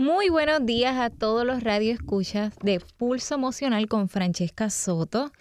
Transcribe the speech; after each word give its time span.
Muy 0.00 0.28
buenos 0.28 0.64
días 0.64 0.96
a 0.96 1.10
todos 1.10 1.44
los 1.44 1.64
radioescuchas 1.64 2.54
de 2.62 2.78
Pulso 2.78 3.34
Emocional 3.34 3.88
con 3.88 4.08
Francesca 4.08 4.70
Soto. 4.70 5.32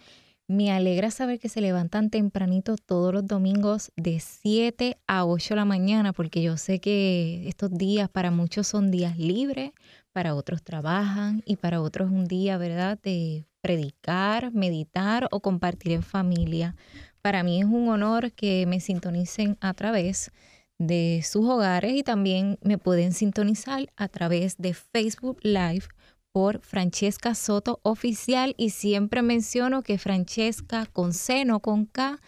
Me 0.47 0.71
alegra 0.71 1.11
saber 1.11 1.37
que 1.37 1.47
se 1.47 1.61
levantan 1.61 2.09
tempranito 2.09 2.75
todos 2.75 3.13
los 3.13 3.27
domingos 3.27 3.91
de 3.95 4.19
7 4.19 4.97
a 5.05 5.25
8 5.25 5.49
de 5.49 5.55
la 5.57 5.65
mañana, 5.65 6.11
porque 6.11 6.41
yo 6.41 6.57
sé 6.57 6.79
que 6.79 7.47
estos 7.47 7.69
días 7.69 8.09
para 8.09 8.31
muchos 8.31 8.65
son 8.65 8.89
días 8.89 9.19
libres, 9.19 9.73
para 10.11 10.33
otros 10.33 10.63
trabajan 10.63 11.43
y 11.45 11.57
para 11.57 11.79
otros 11.79 12.09
un 12.09 12.25
día, 12.25 12.57
¿verdad?, 12.57 12.97
de 13.03 13.45
predicar, 13.61 14.51
meditar 14.53 15.27
o 15.29 15.39
compartir 15.39 15.91
en 15.91 16.01
familia. 16.01 16.75
Para 17.21 17.43
mí 17.43 17.59
es 17.59 17.65
un 17.65 17.89
honor 17.89 18.31
que 18.31 18.65
me 18.65 18.79
sintonicen 18.79 19.55
a 19.61 19.75
través 19.75 20.31
de 20.31 20.56
de 20.79 21.23
sus 21.23 21.45
hogares 21.47 21.93
y 21.93 22.03
también 22.03 22.59
me 22.61 22.77
pueden 22.77 23.13
sintonizar 23.13 23.91
a 23.95 24.07
través 24.07 24.57
de 24.57 24.73
Facebook 24.73 25.39
Live 25.41 25.85
por 26.31 26.59
Francesca 26.61 27.33
Soto 27.33 27.79
Oficial 27.83 28.53
y 28.57 28.69
siempre 28.69 29.21
menciono 29.21 29.81
que 29.81 29.97
Francesca 29.97 30.85
con 30.85 31.13
C, 31.13 31.45
no 31.45 31.61
con 31.61 31.85
K, 31.85 32.19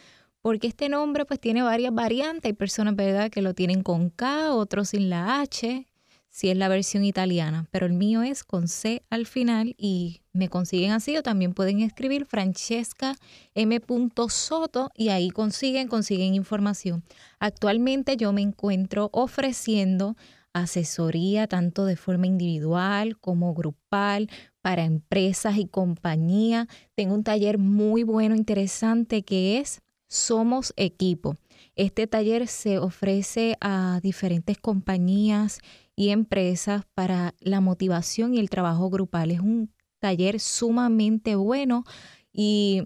porque 0.42 0.68
este 0.68 0.90
nombre 0.90 1.26
pues 1.26 1.40
tiene 1.40 1.62
varias 1.62 1.94
variantes. 1.94 2.46
Hay 2.46 2.54
personas, 2.54 2.96
¿verdad?, 2.96 3.30
que 3.30 3.42
lo 3.42 3.54
tienen 3.54 3.84
con 3.84 4.10
K, 4.10 4.54
otros 4.54 4.90
sin 4.90 5.10
la 5.10 5.42
H, 5.42 5.86
si 6.30 6.50
es 6.50 6.58
la 6.58 6.68
versión 6.68 7.04
italiana, 7.04 7.68
pero 7.72 7.86
el 7.86 7.94
mío 7.94 8.24
es 8.24 8.44
con 8.44 8.68
C 8.68 9.04
al 9.10 9.26
final 9.26 9.76
y 9.78 10.22
me 10.32 10.48
consiguen 10.48 10.92
así 10.92 11.18
o 11.18 11.24
también 11.24 11.54
pueden 11.54 11.82
escribir 11.82 12.26
Francesca 12.26 13.16
M. 13.56 13.82
Soto 14.30 14.92
y 14.96 15.10
ahí 15.10 15.32
consiguen, 15.32 15.88
consiguen 15.88 16.36
información. 16.36 17.04
Actualmente 17.40 18.16
yo 18.16 18.32
me 18.32 18.42
encuentro 18.42 19.10
ofreciendo 19.12 20.16
asesoría 20.54 21.48
tanto 21.48 21.86
de 21.86 21.96
forma 21.96 22.28
individual 22.28 23.18
como 23.18 23.54
grupal 23.54 24.30
para 24.62 24.84
empresas 24.84 25.58
y 25.58 25.66
compañías. 25.66 26.68
Tengo 26.96 27.16
un 27.16 27.24
taller 27.24 27.58
muy 27.58 28.04
bueno, 28.04 28.36
interesante 28.36 29.24
que 29.24 29.60
es 29.60 29.82
Somos 30.08 30.74
Equipo. 30.76 31.36
Este 31.80 32.08
taller 32.08 32.48
se 32.48 32.78
ofrece 32.78 33.56
a 33.62 34.02
diferentes 34.04 34.58
compañías 34.58 35.60
y 35.96 36.10
empresas 36.10 36.84
para 36.94 37.36
la 37.40 37.62
motivación 37.62 38.34
y 38.34 38.40
el 38.40 38.50
trabajo 38.50 38.90
grupal. 38.90 39.32
Es 39.32 39.40
un 39.40 39.72
taller 40.00 40.42
sumamente 40.42 41.36
bueno 41.36 41.86
y 42.34 42.84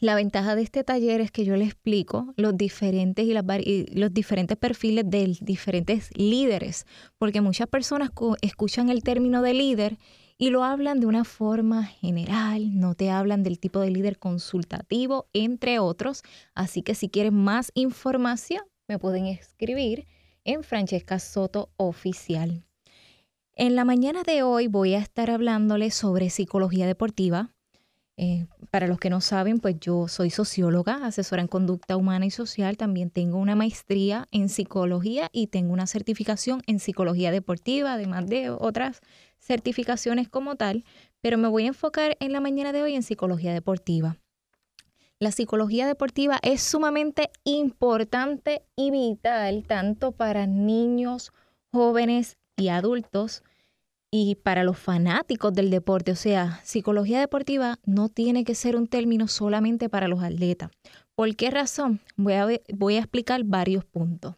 la 0.00 0.14
ventaja 0.14 0.56
de 0.56 0.62
este 0.62 0.82
taller 0.82 1.20
es 1.20 1.30
que 1.30 1.44
yo 1.44 1.56
le 1.56 1.66
explico 1.66 2.32
los 2.38 2.56
diferentes 2.56 3.26
y, 3.26 3.34
los 3.92 4.14
diferentes 4.14 4.56
perfiles 4.56 5.04
de 5.06 5.36
diferentes 5.42 6.08
líderes, 6.16 6.86
porque 7.18 7.42
muchas 7.42 7.68
personas 7.68 8.12
escuchan 8.40 8.88
el 8.88 9.02
término 9.02 9.42
de 9.42 9.52
líder 9.52 9.98
y 10.38 10.50
lo 10.50 10.64
hablan 10.64 11.00
de 11.00 11.06
una 11.06 11.24
forma 11.24 11.84
general, 11.84 12.78
no 12.78 12.94
te 12.94 13.10
hablan 13.10 13.42
del 13.42 13.58
tipo 13.58 13.80
de 13.80 13.90
líder 13.90 14.18
consultativo, 14.18 15.28
entre 15.32 15.78
otros. 15.78 16.22
Así 16.54 16.82
que 16.82 16.94
si 16.94 17.08
quieren 17.08 17.34
más 17.34 17.72
información, 17.74 18.62
me 18.88 18.98
pueden 18.98 19.26
escribir 19.26 20.06
en 20.44 20.62
Francesca 20.62 21.18
Soto 21.18 21.70
Oficial. 21.76 22.64
En 23.54 23.74
la 23.74 23.86
mañana 23.86 24.22
de 24.22 24.42
hoy 24.42 24.66
voy 24.66 24.94
a 24.94 24.98
estar 24.98 25.30
hablándoles 25.30 25.94
sobre 25.94 26.28
psicología 26.28 26.86
deportiva. 26.86 27.55
Eh, 28.18 28.46
para 28.70 28.86
los 28.86 28.98
que 28.98 29.10
no 29.10 29.20
saben, 29.20 29.58
pues 29.58 29.78
yo 29.78 30.08
soy 30.08 30.30
socióloga, 30.30 31.04
asesora 31.04 31.42
en 31.42 31.48
conducta 31.48 31.96
humana 31.96 32.24
y 32.24 32.30
social. 32.30 32.76
También 32.76 33.10
tengo 33.10 33.38
una 33.38 33.54
maestría 33.54 34.26
en 34.30 34.48
psicología 34.48 35.28
y 35.32 35.48
tengo 35.48 35.72
una 35.72 35.86
certificación 35.86 36.62
en 36.66 36.78
psicología 36.78 37.30
deportiva, 37.30 37.92
además 37.92 38.26
de 38.26 38.50
otras 38.50 39.00
certificaciones 39.38 40.28
como 40.28 40.56
tal. 40.56 40.84
Pero 41.20 41.36
me 41.36 41.48
voy 41.48 41.64
a 41.64 41.68
enfocar 41.68 42.16
en 42.20 42.32
la 42.32 42.40
mañana 42.40 42.72
de 42.72 42.82
hoy 42.82 42.94
en 42.94 43.02
psicología 43.02 43.52
deportiva. 43.52 44.16
La 45.18 45.30
psicología 45.30 45.86
deportiva 45.86 46.38
es 46.42 46.62
sumamente 46.62 47.30
importante 47.44 48.62
y 48.76 48.90
vital 48.90 49.64
tanto 49.66 50.12
para 50.12 50.46
niños, 50.46 51.32
jóvenes 51.72 52.36
y 52.56 52.68
adultos 52.68 53.42
y 54.18 54.34
para 54.34 54.64
los 54.64 54.78
fanáticos 54.78 55.52
del 55.52 55.70
deporte. 55.70 56.12
O 56.12 56.16
sea, 56.16 56.60
psicología 56.64 57.20
deportiva 57.20 57.78
no 57.84 58.08
tiene 58.08 58.44
que 58.44 58.54
ser 58.54 58.74
un 58.76 58.86
término 58.86 59.28
solamente 59.28 59.88
para 59.88 60.08
los 60.08 60.22
atletas. 60.22 60.70
¿Por 61.14 61.36
qué 61.36 61.50
razón? 61.50 62.00
Voy 62.16 62.34
a, 62.34 62.98
explicar 62.98 63.44
varios 63.44 63.84
puntos. 63.84 64.36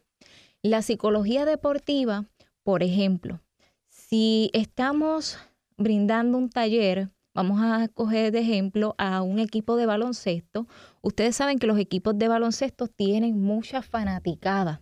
La 0.61 0.81
psicología 0.81 1.45
deportiva, 1.45 2.25
por 2.63 2.83
ejemplo, 2.83 3.41
si 3.87 4.49
estamos 4.53 5.37
brindando 5.77 6.37
un 6.37 6.49
taller 6.49 7.09
Vamos 7.35 7.61
a 7.61 7.87
coger 7.89 8.31
de 8.31 8.39
ejemplo 8.39 8.95
a 8.97 9.21
un 9.21 9.37
equipo 9.39 9.77
de 9.77 9.85
baloncesto. 9.85 10.67
Ustedes 11.01 11.35
saben 11.35 11.59
que 11.59 11.67
los 11.67 11.77
equipos 11.77 12.17
de 12.17 12.27
baloncesto 12.27 12.87
tienen 12.87 13.39
mucha 13.39 13.81
fanaticada 13.83 14.81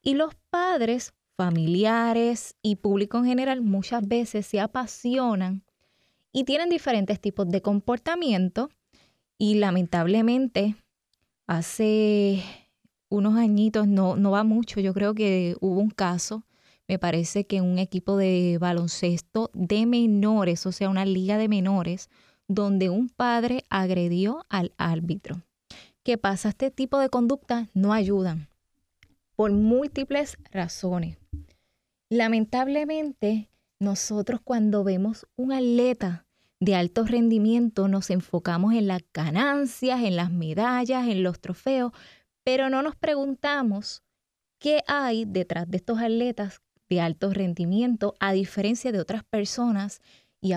y 0.00 0.14
los 0.14 0.34
padres, 0.50 1.12
familiares 1.40 2.54
y 2.60 2.76
público 2.76 3.16
en 3.16 3.24
general 3.24 3.62
muchas 3.62 4.06
veces 4.06 4.44
se 4.44 4.60
apasionan 4.60 5.62
y 6.34 6.44
tienen 6.44 6.68
diferentes 6.68 7.18
tipos 7.18 7.48
de 7.48 7.62
comportamiento 7.62 8.68
y 9.38 9.54
lamentablemente 9.54 10.76
hace 11.46 12.42
unos 13.08 13.38
añitos, 13.38 13.88
no, 13.88 14.16
no 14.16 14.32
va 14.32 14.44
mucho, 14.44 14.80
yo 14.80 14.92
creo 14.92 15.14
que 15.14 15.56
hubo 15.62 15.80
un 15.80 15.88
caso 15.88 16.44
me 16.86 16.98
parece 16.98 17.46
que 17.46 17.62
un 17.62 17.78
equipo 17.78 18.18
de 18.18 18.58
baloncesto 18.60 19.50
de 19.54 19.86
menores, 19.86 20.66
o 20.66 20.72
sea, 20.72 20.90
una 20.90 21.06
liga 21.06 21.38
de 21.38 21.48
menores, 21.48 22.10
donde 22.48 22.90
un 22.90 23.08
padre 23.08 23.64
agredió 23.70 24.44
al 24.50 24.74
árbitro. 24.76 25.40
¿Qué 26.02 26.18
pasa? 26.18 26.50
Este 26.50 26.70
tipo 26.70 26.98
de 26.98 27.08
conductas 27.08 27.68
no 27.72 27.94
ayudan 27.94 28.49
por 29.40 29.52
múltiples 29.52 30.36
razones. 30.52 31.16
Lamentablemente, 32.10 33.48
nosotros 33.78 34.42
cuando 34.44 34.84
vemos 34.84 35.26
un 35.34 35.50
atleta 35.52 36.26
de 36.60 36.74
alto 36.74 37.06
rendimiento 37.06 37.88
nos 37.88 38.10
enfocamos 38.10 38.74
en 38.74 38.86
las 38.86 39.00
ganancias, 39.14 40.02
en 40.02 40.16
las 40.16 40.30
medallas, 40.30 41.08
en 41.08 41.22
los 41.22 41.40
trofeos, 41.40 41.92
pero 42.44 42.68
no 42.68 42.82
nos 42.82 42.96
preguntamos 42.96 44.02
qué 44.58 44.82
hay 44.86 45.24
detrás 45.24 45.70
de 45.70 45.78
estos 45.78 46.00
atletas 46.00 46.60
de 46.90 47.00
alto 47.00 47.32
rendimiento, 47.32 48.16
a 48.20 48.34
diferencia 48.34 48.92
de 48.92 49.00
otras 49.00 49.24
personas 49.24 50.02
y, 50.42 50.52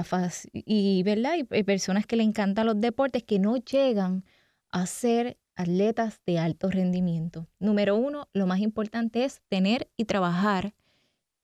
y, 0.52 1.04
¿verdad? 1.04 1.36
y 1.38 1.64
personas 1.64 2.06
que 2.06 2.18
le 2.18 2.24
encantan 2.24 2.66
los 2.66 2.82
deportes 2.82 3.24
que 3.24 3.40
no 3.40 3.56
llegan 3.56 4.26
a 4.72 4.88
ser 4.88 5.38
atletas 5.56 6.22
de 6.26 6.40
alto 6.40 6.70
rendimiento. 6.70 7.48
Número 7.60 7.96
uno, 7.96 8.28
lo 8.34 8.48
más 8.48 8.60
importante 8.60 9.24
es 9.24 9.42
tener 9.50 9.90
y 9.98 10.06
trabajar 10.06 10.74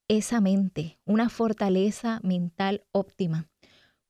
esa 0.08 0.42
mente, 0.42 1.00
una 1.06 1.30
fortaleza 1.30 2.20
mental 2.24 2.84
óptima, 2.92 3.48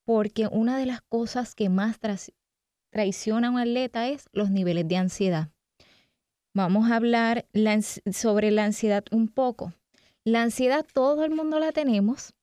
porque 0.06 0.48
una 0.48 0.78
de 0.78 0.86
las 0.86 1.02
cosas 1.02 1.56
que 1.56 1.70
más 1.70 1.98
traiciona 2.90 3.50
a 3.50 3.52
un 3.52 3.60
atleta 3.60 4.08
es 4.08 4.26
los 4.32 4.50
niveles 4.50 4.88
de 4.88 4.98
ansiedad. 4.98 5.50
Vamos 6.54 6.90
a 6.90 6.96
hablar 6.96 7.48
sobre 8.12 8.52
la 8.52 8.66
ansiedad 8.66 9.04
un 9.12 9.28
poco. 9.28 9.74
La 10.24 10.42
ansiedad 10.42 10.86
todo 10.94 11.24
el 11.26 11.32
mundo 11.32 11.60
la 11.60 11.72
tenemos 11.72 12.34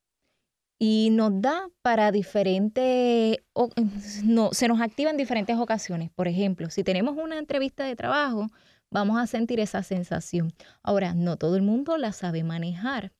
y 0.79 1.09
nos 1.11 1.41
da 1.41 1.69
para 1.81 2.11
diferentes, 2.11 3.37
no, 4.23 4.49
se 4.53 4.67
nos 4.67 4.81
activa 4.81 5.09
en 5.09 5.17
diferentes 5.17 5.57
ocasiones. 5.57 6.11
Por 6.11 6.27
ejemplo, 6.27 6.69
si 6.69 6.83
tenemos 6.83 7.17
una 7.17 7.37
entrevista 7.37 7.83
de 7.83 7.95
trabajo, 7.95 8.47
vamos 8.89 9.19
a 9.19 9.27
sentir 9.27 9.59
esa 9.59 9.83
sensación. 9.83 10.53
Ahora, 10.83 11.13
no 11.13 11.37
todo 11.37 11.55
el 11.55 11.63
mundo 11.63 11.97
la 11.97 12.11
sabe 12.11 12.43
manejar. 12.43 13.11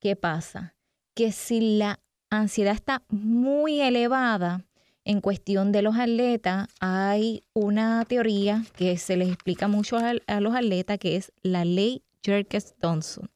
¿Qué 0.00 0.16
pasa? 0.16 0.74
Que 1.14 1.32
si 1.32 1.78
la 1.78 2.00
ansiedad 2.30 2.74
está 2.74 3.02
muy 3.08 3.80
elevada 3.80 4.64
en 5.04 5.20
cuestión 5.20 5.70
de 5.70 5.82
los 5.82 5.96
atletas, 5.96 6.68
hay 6.80 7.44
una 7.54 8.04
teoría 8.04 8.64
que 8.76 8.98
se 8.98 9.16
les 9.16 9.28
explica 9.28 9.68
mucho 9.68 9.96
a, 9.96 10.40
los 10.40 10.54
atletas, 10.54 10.98
que 10.98 11.16
es 11.16 11.32
la 11.42 11.64
ley 11.64 12.02
Jerkes-Dodson. 12.24 13.30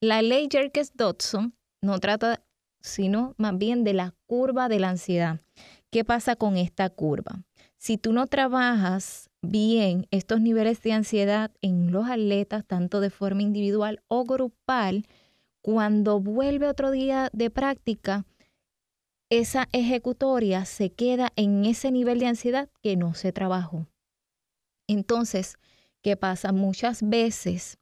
La 0.00 0.20
ley 0.20 0.48
Jerkes-Dodson 0.50 1.54
no 1.80 2.00
trata 2.00 2.42
sino 2.82 3.34
más 3.38 3.56
bien 3.56 3.84
de 3.84 3.94
la 3.94 4.14
curva 4.26 4.68
de 4.68 4.80
la 4.80 4.90
ansiedad. 4.90 5.40
¿Qué 5.90 6.04
pasa 6.04 6.36
con 6.36 6.56
esta 6.56 6.90
curva? 6.90 7.42
Si 7.78 7.98
tú 7.98 8.12
no 8.12 8.26
trabajas 8.26 9.30
bien 9.42 10.06
estos 10.10 10.40
niveles 10.40 10.82
de 10.82 10.92
ansiedad 10.92 11.50
en 11.62 11.90
los 11.90 12.08
atletas, 12.08 12.64
tanto 12.64 13.00
de 13.00 13.10
forma 13.10 13.42
individual 13.42 14.02
o 14.08 14.24
grupal, 14.24 15.06
cuando 15.62 16.20
vuelve 16.20 16.68
otro 16.68 16.90
día 16.90 17.30
de 17.32 17.50
práctica, 17.50 18.24
esa 19.30 19.68
ejecutoria 19.72 20.64
se 20.64 20.90
queda 20.92 21.32
en 21.36 21.64
ese 21.64 21.90
nivel 21.90 22.18
de 22.18 22.26
ansiedad 22.26 22.68
que 22.82 22.96
no 22.96 23.14
se 23.14 23.32
trabajó. 23.32 23.86
Entonces, 24.86 25.56
¿qué 26.02 26.16
pasa? 26.16 26.52
Muchas 26.52 27.08
veces 27.08 27.78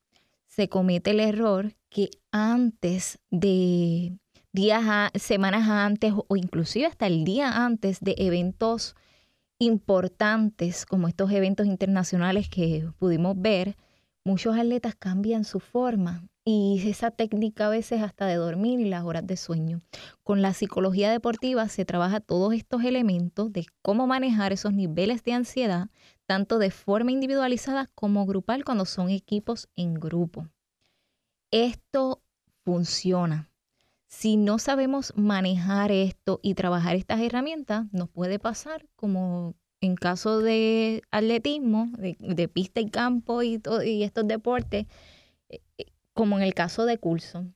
se 0.47 0.69
comete 0.69 1.11
el 1.11 1.21
error 1.21 1.75
que 1.89 2.11
antes 2.31 3.19
de, 3.31 4.17
días, 4.53 5.11
semanas 5.15 5.69
antes 5.69 6.13
o 6.15 6.37
inclusive 6.37 6.87
hasta 6.87 7.07
el 7.07 7.25
día 7.25 7.65
antes 7.65 8.01
de 8.01 8.15
eventos 8.19 8.97
importantes 9.59 10.87
como 10.87 11.07
estos 11.07 11.31
eventos 11.31 11.67
internacionales 11.67 12.49
que 12.49 12.89
pudimos 12.99 13.41
ver, 13.41 13.77
muchos 14.25 14.57
atletas 14.57 14.95
cambian 14.95 15.45
su 15.45 15.61
forma 15.61 16.25
y 16.45 16.83
esa 16.89 17.11
técnica 17.11 17.67
a 17.67 17.71
veces 17.71 18.03
hasta 18.03 18.27
de 18.27 18.37
dormir 18.37 18.81
y 18.81 18.89
las 18.89 19.05
horas 19.05 19.27
de 19.27 19.37
sueño. 19.37 19.83
Con 20.23 20.41
la 20.43 20.55
psicología 20.55 21.11
deportiva 21.11 21.69
se 21.69 21.85
trabaja 21.85 22.21
todos 22.21 22.55
estos 22.55 22.83
elementos 22.85 23.53
de 23.53 23.67
cómo 23.83 24.07
manejar 24.07 24.53
esos 24.53 24.73
niveles 24.73 25.23
de 25.23 25.35
ansiedad, 25.35 25.91
tanto 26.27 26.59
de 26.59 26.71
forma 26.71 27.13
individualizada 27.13 27.91
como 27.95 28.25
grupal 28.25 28.65
cuando 28.65 28.87
son 28.87 29.11
equipos 29.11 29.69
en 29.77 29.95
grupo. 29.95 30.49
Esto 31.51 32.23
funciona. 32.65 33.50
Si 34.11 34.37
no 34.37 34.59
sabemos 34.59 35.13
manejar 35.17 35.93
esto 35.93 36.41
y 36.43 36.55
trabajar 36.55 36.97
estas 36.97 37.21
herramientas, 37.21 37.87
nos 37.93 38.09
puede 38.11 38.41
pasar 38.41 38.85
como 38.97 39.55
en 39.81 39.95
caso 39.95 40.41
de 40.41 41.03
atletismo, 41.13 41.93
de, 41.97 42.49
pista 42.49 42.81
y 42.81 42.91
campo 42.91 43.43
y, 43.43 43.63
estos 44.03 44.27
deportes, 44.27 44.87
eh, 45.49 45.61
eh, 45.79 45.87
como 46.13 46.37
en 46.37 46.43
el 46.43 46.55
caso 46.55 46.87
de 46.87 46.99
Coulson. 46.99 47.55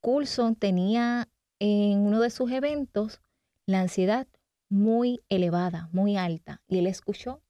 Coulson 0.00 0.54
tenía 0.54 1.28
en 1.58 1.98
uno 1.98 2.20
de 2.20 2.30
sus 2.30 2.52
eventos 2.52 3.20
la 3.66 3.80
ansiedad 3.80 4.28
muy 4.68 5.20
elevada, 5.28 5.88
muy 5.92 6.16
alta, 6.16 6.62
y 6.68 6.78
él 6.78 6.86
escuchó 6.86 7.42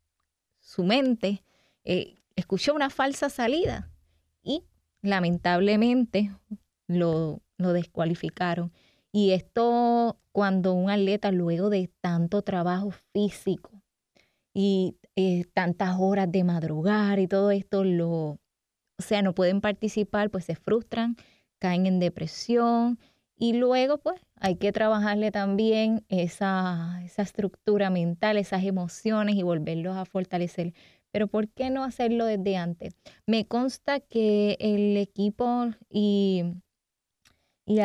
su 0.61 0.82
mente, 0.82 1.44
eh, 1.85 2.23
escuchó 2.37 2.75
una 2.75 2.88
falsa 2.88 3.29
salida 3.29 3.93
y 4.43 4.64
lamentablemente 5.02 6.35
lo, 6.87 7.43
lo 7.58 7.73
descualificaron. 7.73 8.73
Y 9.12 9.32
esto 9.32 10.19
cuando 10.32 10.75
un 10.75 10.91
atleta 10.91 11.31
luego 11.32 11.70
de 11.70 11.91
tanto 12.00 12.43
trabajo 12.43 12.91
físico 13.12 13.70
y 14.53 14.97
eh, 15.17 15.44
tantas 15.55 15.97
horas 15.99 16.31
de 16.31 16.44
madrugar 16.44 17.19
y 17.19 17.26
todo 17.26 17.50
esto, 17.50 17.85
lo, 17.85 18.38
o 18.99 19.03
sea, 19.03 19.23
no 19.23 19.35
pueden 19.35 19.61
participar, 19.61 20.31
pues 20.31 20.44
se 20.44 20.56
frustran, 20.56 21.17
caen 21.58 21.87
en 21.87 22.00
depresión 22.00 22.99
y 23.38 23.55
luego 23.55 23.99
pues 23.99 24.20
hay 24.41 24.56
que 24.56 24.73
trabajarle 24.73 25.31
también 25.31 26.05
esa, 26.09 27.00
esa 27.05 27.23
estructura 27.23 27.91
mental, 27.91 28.37
esas 28.37 28.64
emociones 28.64 29.37
y 29.37 29.43
volverlos 29.43 29.97
a 29.97 30.05
fortalecer. 30.05 30.75
Pero 31.11 31.29
¿por 31.29 31.49
qué 31.49 31.70
no 31.70 31.85
hacerlo 31.85 32.26
desde 32.26 32.56
antes? 32.56 32.97
Me 33.26 33.47
consta 33.47 34.00
que 34.00 34.56
el 34.61 34.97
equipo 34.97 35.70
y 35.88 36.44
y 37.67 37.81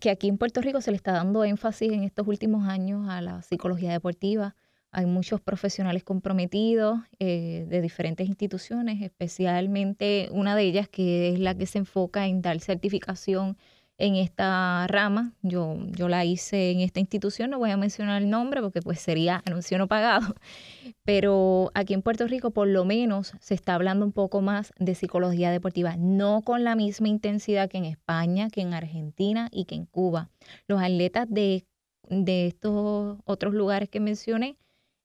que 0.00 0.10
aquí 0.10 0.28
en 0.28 0.36
Puerto 0.36 0.60
Rico 0.60 0.82
se 0.82 0.90
le 0.90 0.98
está 0.98 1.12
dando 1.12 1.44
énfasis 1.44 1.90
en 1.90 2.04
estos 2.04 2.28
últimos 2.28 2.68
años 2.68 3.08
a 3.08 3.22
la 3.22 3.40
psicología 3.40 3.90
deportiva. 3.90 4.54
Hay 4.90 5.06
muchos 5.06 5.40
profesionales 5.40 6.04
comprometidos 6.04 7.00
eh, 7.18 7.66
de 7.68 7.80
diferentes 7.80 8.28
instituciones, 8.28 9.02
especialmente 9.02 10.28
una 10.30 10.54
de 10.54 10.62
ellas 10.64 10.88
que 10.88 11.30
es 11.32 11.40
la 11.40 11.56
que 11.56 11.66
se 11.66 11.78
enfoca 11.78 12.26
en 12.26 12.42
dar 12.42 12.60
certificación 12.60 13.56
en 13.98 14.16
esta 14.16 14.86
rama. 14.88 15.32
Yo, 15.42 15.76
yo 15.90 16.08
la 16.08 16.24
hice 16.24 16.70
en 16.70 16.80
esta 16.80 17.00
institución, 17.00 17.50
no 17.50 17.58
voy 17.58 17.70
a 17.70 17.76
mencionar 17.76 18.22
el 18.22 18.30
nombre 18.30 18.60
porque 18.60 18.80
pues 18.80 19.00
sería 19.00 19.42
anuncio 19.44 19.78
no 19.78 19.88
pagado, 19.88 20.34
pero 21.04 21.70
aquí 21.74 21.94
en 21.94 22.02
Puerto 22.02 22.26
Rico 22.26 22.50
por 22.50 22.68
lo 22.68 22.84
menos 22.84 23.34
se 23.40 23.54
está 23.54 23.74
hablando 23.74 24.04
un 24.04 24.12
poco 24.12 24.40
más 24.40 24.72
de 24.78 24.94
psicología 24.94 25.50
deportiva, 25.50 25.96
no 25.96 26.42
con 26.42 26.64
la 26.64 26.74
misma 26.74 27.08
intensidad 27.08 27.68
que 27.68 27.78
en 27.78 27.84
España, 27.84 28.48
que 28.50 28.62
en 28.62 28.74
Argentina 28.74 29.48
y 29.52 29.64
que 29.66 29.74
en 29.74 29.86
Cuba. 29.86 30.30
Los 30.66 30.82
atletas 30.82 31.26
de, 31.30 31.64
de 32.08 32.46
estos 32.48 33.18
otros 33.24 33.54
lugares 33.54 33.88
que 33.88 34.00
mencioné, 34.00 34.56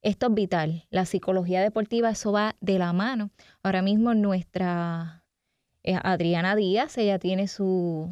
esto 0.02 0.28
es 0.28 0.34
vital. 0.34 0.86
La 0.90 1.04
psicología 1.04 1.60
deportiva, 1.60 2.10
eso 2.10 2.32
va 2.32 2.56
de 2.60 2.78
la 2.78 2.92
mano. 2.94 3.30
Ahora 3.62 3.82
mismo 3.82 4.14
nuestra 4.14 5.24
eh, 5.82 5.98
Adriana 6.02 6.56
Díaz, 6.56 6.96
ella 6.96 7.18
tiene 7.18 7.48
su, 7.48 8.10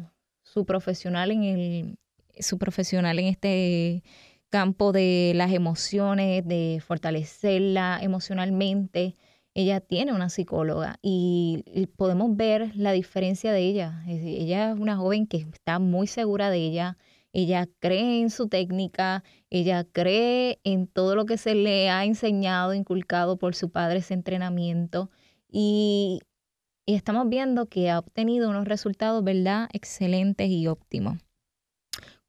su 0.53 0.65
profesional 0.65 1.31
en 1.31 1.43
el, 1.43 1.97
su 2.39 2.57
profesional 2.57 3.19
en 3.19 3.25
este 3.25 4.03
campo 4.49 4.91
de 4.91 5.33
las 5.35 5.51
emociones, 5.51 6.45
de 6.47 6.81
fortalecerla 6.85 7.99
emocionalmente. 8.01 9.15
Ella 9.53 9.79
tiene 9.79 10.13
una 10.13 10.29
psicóloga 10.29 10.97
y 11.01 11.63
podemos 11.97 12.35
ver 12.35 12.75
la 12.75 12.91
diferencia 12.91 13.51
de 13.51 13.61
ella. 13.61 14.03
Ella 14.07 14.71
es 14.71 14.79
una 14.79 14.97
joven 14.97 15.27
que 15.27 15.37
está 15.37 15.79
muy 15.79 16.07
segura 16.07 16.49
de 16.49 16.57
ella, 16.57 16.97
ella 17.31 17.67
cree 17.79 18.21
en 18.21 18.31
su 18.31 18.47
técnica, 18.47 19.23
ella 19.51 19.83
cree 19.83 20.59
en 20.63 20.87
todo 20.87 21.15
lo 21.15 21.25
que 21.25 21.37
se 21.37 21.53
le 21.53 21.89
ha 21.89 22.05
enseñado, 22.05 22.73
inculcado 22.73 23.37
por 23.37 23.53
su 23.53 23.69
padre 23.69 23.99
ese 23.99 24.15
entrenamiento 24.15 25.11
y 25.51 26.21
y 26.89 26.95
estamos 26.95 27.29
viendo 27.29 27.67
que 27.67 27.91
ha 27.91 27.99
obtenido 27.99 28.49
unos 28.49 28.67
resultados, 28.67 29.23
¿verdad?, 29.23 29.69
excelentes 29.73 30.49
y 30.49 30.65
óptimos. 30.65 31.19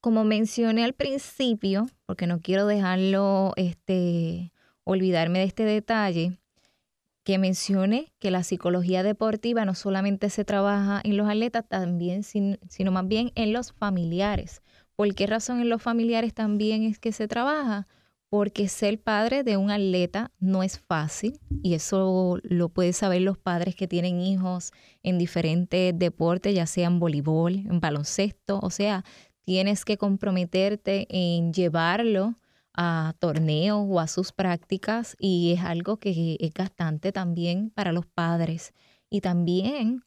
Como 0.01 0.23
mencioné 0.23 0.83
al 0.83 0.93
principio, 0.93 1.89
porque 2.05 2.27
no 2.27 2.41
quiero 2.41 2.67
dejarlo, 2.67 3.53
este, 3.55 4.53
olvidarme 4.83 5.39
de 5.39 5.45
este 5.45 5.63
detalle, 5.63 6.37
que 7.23 7.39
mencioné 7.39 8.13
que 8.19 8.29
la 8.29 8.43
psicología 8.43 9.01
deportiva 9.01 9.65
no 9.65 9.73
solamente 9.73 10.29
se 10.29 10.45
trabaja 10.45 11.01
en 11.03 11.17
los 11.17 11.27
atletas, 11.27 11.67
también, 11.67 12.21
sino 12.21 12.91
más 12.91 13.07
bien 13.07 13.31
en 13.33 13.53
los 13.53 13.73
familiares. 13.73 14.61
¿Por 14.95 15.11
qué 15.15 15.25
razón 15.25 15.59
en 15.61 15.69
los 15.69 15.81
familiares 15.81 16.35
también 16.35 16.83
es 16.83 16.99
que 16.99 17.13
se 17.13 17.27
trabaja? 17.27 17.87
Porque 18.31 18.69
ser 18.69 18.97
padre 18.97 19.43
de 19.43 19.57
un 19.57 19.71
atleta 19.71 20.31
no 20.39 20.63
es 20.63 20.79
fácil 20.79 21.37
y 21.61 21.73
eso 21.73 22.39
lo 22.43 22.69
pueden 22.69 22.93
saber 22.93 23.21
los 23.23 23.37
padres 23.37 23.75
que 23.75 23.89
tienen 23.89 24.21
hijos 24.21 24.71
en 25.03 25.17
diferentes 25.17 25.93
deportes, 25.99 26.55
ya 26.55 26.65
sea 26.65 26.87
en 26.87 26.97
voleibol, 26.97 27.55
en 27.55 27.81
baloncesto, 27.81 28.61
o 28.63 28.69
sea, 28.69 29.03
tienes 29.43 29.83
que 29.83 29.97
comprometerte 29.97 31.07
en 31.09 31.51
llevarlo 31.51 32.35
a 32.73 33.15
torneos 33.19 33.85
o 33.89 33.99
a 33.99 34.07
sus 34.07 34.31
prácticas 34.31 35.17
y 35.19 35.51
es 35.51 35.65
algo 35.65 35.97
que 35.97 36.37
es 36.39 36.53
gastante 36.53 37.11
también 37.11 37.69
para 37.69 37.91
los 37.91 38.05
padres. 38.05 38.73
Y 39.09 39.19
también 39.19 40.05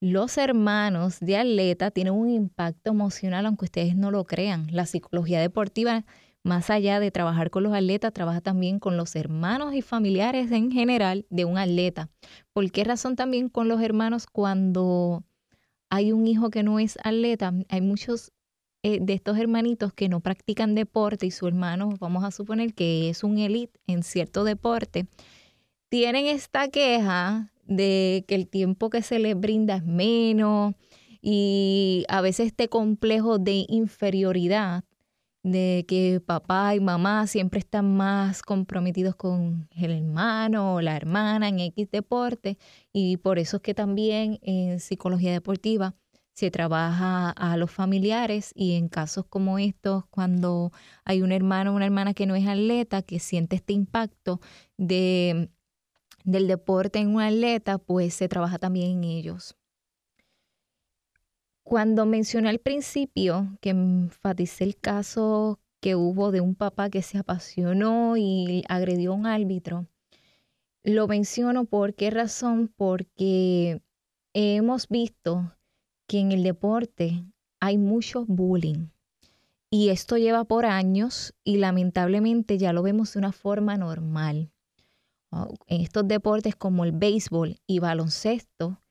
los 0.00 0.38
hermanos 0.38 1.20
de 1.20 1.36
atleta 1.36 1.90
tienen 1.90 2.14
un 2.14 2.30
impacto 2.30 2.92
emocional, 2.92 3.44
aunque 3.44 3.66
ustedes 3.66 3.96
no 3.96 4.10
lo 4.10 4.24
crean. 4.24 4.68
La 4.70 4.86
psicología 4.86 5.42
deportiva 5.42 6.06
más 6.42 6.70
allá 6.70 7.00
de 7.00 7.10
trabajar 7.10 7.50
con 7.50 7.62
los 7.62 7.74
atletas, 7.74 8.12
trabaja 8.12 8.40
también 8.40 8.78
con 8.78 8.96
los 8.96 9.14
hermanos 9.16 9.74
y 9.74 9.82
familiares 9.82 10.50
en 10.52 10.70
general 10.70 11.26
de 11.30 11.44
un 11.44 11.58
atleta. 11.58 12.08
¿Por 12.52 12.70
qué 12.70 12.84
razón 12.84 13.16
también 13.16 13.48
con 13.48 13.68
los 13.68 13.82
hermanos 13.82 14.26
cuando 14.26 15.24
hay 15.90 16.12
un 16.12 16.26
hijo 16.26 16.50
que 16.50 16.62
no 16.62 16.78
es 16.78 16.98
atleta? 17.04 17.52
Hay 17.68 17.80
muchos 17.80 18.32
eh, 18.82 18.98
de 19.02 19.12
estos 19.12 19.36
hermanitos 19.38 19.92
que 19.92 20.08
no 20.08 20.20
practican 20.20 20.74
deporte 20.74 21.26
y 21.26 21.30
su 21.30 21.46
hermano, 21.46 21.90
vamos 22.00 22.24
a 22.24 22.30
suponer 22.30 22.72
que 22.72 23.10
es 23.10 23.22
un 23.22 23.36
elite 23.38 23.78
en 23.86 24.02
cierto 24.02 24.42
deporte, 24.44 25.06
tienen 25.90 26.24
esta 26.26 26.68
queja 26.68 27.52
de 27.66 28.24
que 28.26 28.34
el 28.34 28.48
tiempo 28.48 28.88
que 28.88 29.02
se 29.02 29.18
les 29.18 29.38
brinda 29.38 29.76
es 29.76 29.84
menos 29.84 30.74
y 31.20 32.04
a 32.08 32.22
veces 32.22 32.46
este 32.46 32.68
complejo 32.68 33.38
de 33.38 33.66
inferioridad 33.68 34.84
de 35.42 35.84
que 35.88 36.20
papá 36.24 36.74
y 36.74 36.80
mamá 36.80 37.26
siempre 37.26 37.60
están 37.60 37.96
más 37.96 38.42
comprometidos 38.42 39.16
con 39.16 39.68
el 39.76 39.90
hermano 39.92 40.74
o 40.74 40.80
la 40.80 40.96
hermana 40.96 41.48
en 41.48 41.60
X 41.60 41.90
deporte 41.90 42.58
y 42.92 43.16
por 43.18 43.38
eso 43.38 43.56
es 43.58 43.62
que 43.62 43.74
también 43.74 44.38
en 44.42 44.80
psicología 44.80 45.32
deportiva 45.32 45.94
se 46.34 46.50
trabaja 46.50 47.30
a 47.30 47.56
los 47.56 47.70
familiares 47.70 48.52
y 48.54 48.74
en 48.74 48.88
casos 48.88 49.26
como 49.28 49.58
estos, 49.58 50.06
cuando 50.06 50.72
hay 51.04 51.22
un 51.22 51.32
hermano 51.32 51.72
o 51.72 51.76
una 51.76 51.84
hermana 51.84 52.14
que 52.14 52.26
no 52.26 52.34
es 52.34 52.46
atleta, 52.48 53.02
que 53.02 53.18
siente 53.18 53.56
este 53.56 53.74
impacto 53.74 54.40
de, 54.78 55.50
del 56.24 56.48
deporte 56.48 56.98
en 56.98 57.14
un 57.14 57.20
atleta, 57.20 57.78
pues 57.78 58.14
se 58.14 58.28
trabaja 58.28 58.58
también 58.58 58.90
en 58.92 59.04
ellos. 59.04 59.59
Cuando 61.70 62.04
mencioné 62.04 62.48
al 62.48 62.58
principio 62.58 63.56
que 63.60 63.70
enfaticé 63.70 64.64
el 64.64 64.76
caso 64.76 65.60
que 65.78 65.94
hubo 65.94 66.32
de 66.32 66.40
un 66.40 66.56
papá 66.56 66.90
que 66.90 67.00
se 67.00 67.16
apasionó 67.16 68.16
y 68.16 68.64
agredió 68.68 69.12
a 69.12 69.14
un 69.14 69.26
árbitro, 69.26 69.86
lo 70.82 71.06
menciono 71.06 71.66
por 71.66 71.94
qué 71.94 72.10
razón, 72.10 72.72
porque 72.74 73.82
hemos 74.32 74.88
visto 74.88 75.54
que 76.08 76.18
en 76.18 76.32
el 76.32 76.42
deporte 76.42 77.24
hay 77.60 77.78
mucho 77.78 78.24
bullying. 78.26 78.88
Y 79.70 79.90
esto 79.90 80.16
lleva 80.16 80.42
por 80.42 80.66
años 80.66 81.36
y 81.44 81.58
lamentablemente 81.58 82.58
ya 82.58 82.72
lo 82.72 82.82
vemos 82.82 83.12
de 83.12 83.20
una 83.20 83.30
forma 83.30 83.76
normal. 83.76 84.50
En 85.68 85.82
estos 85.82 86.08
deportes 86.08 86.56
como 86.56 86.84
el 86.84 86.90
béisbol 86.90 87.60
y 87.68 87.78
baloncesto, 87.78 88.82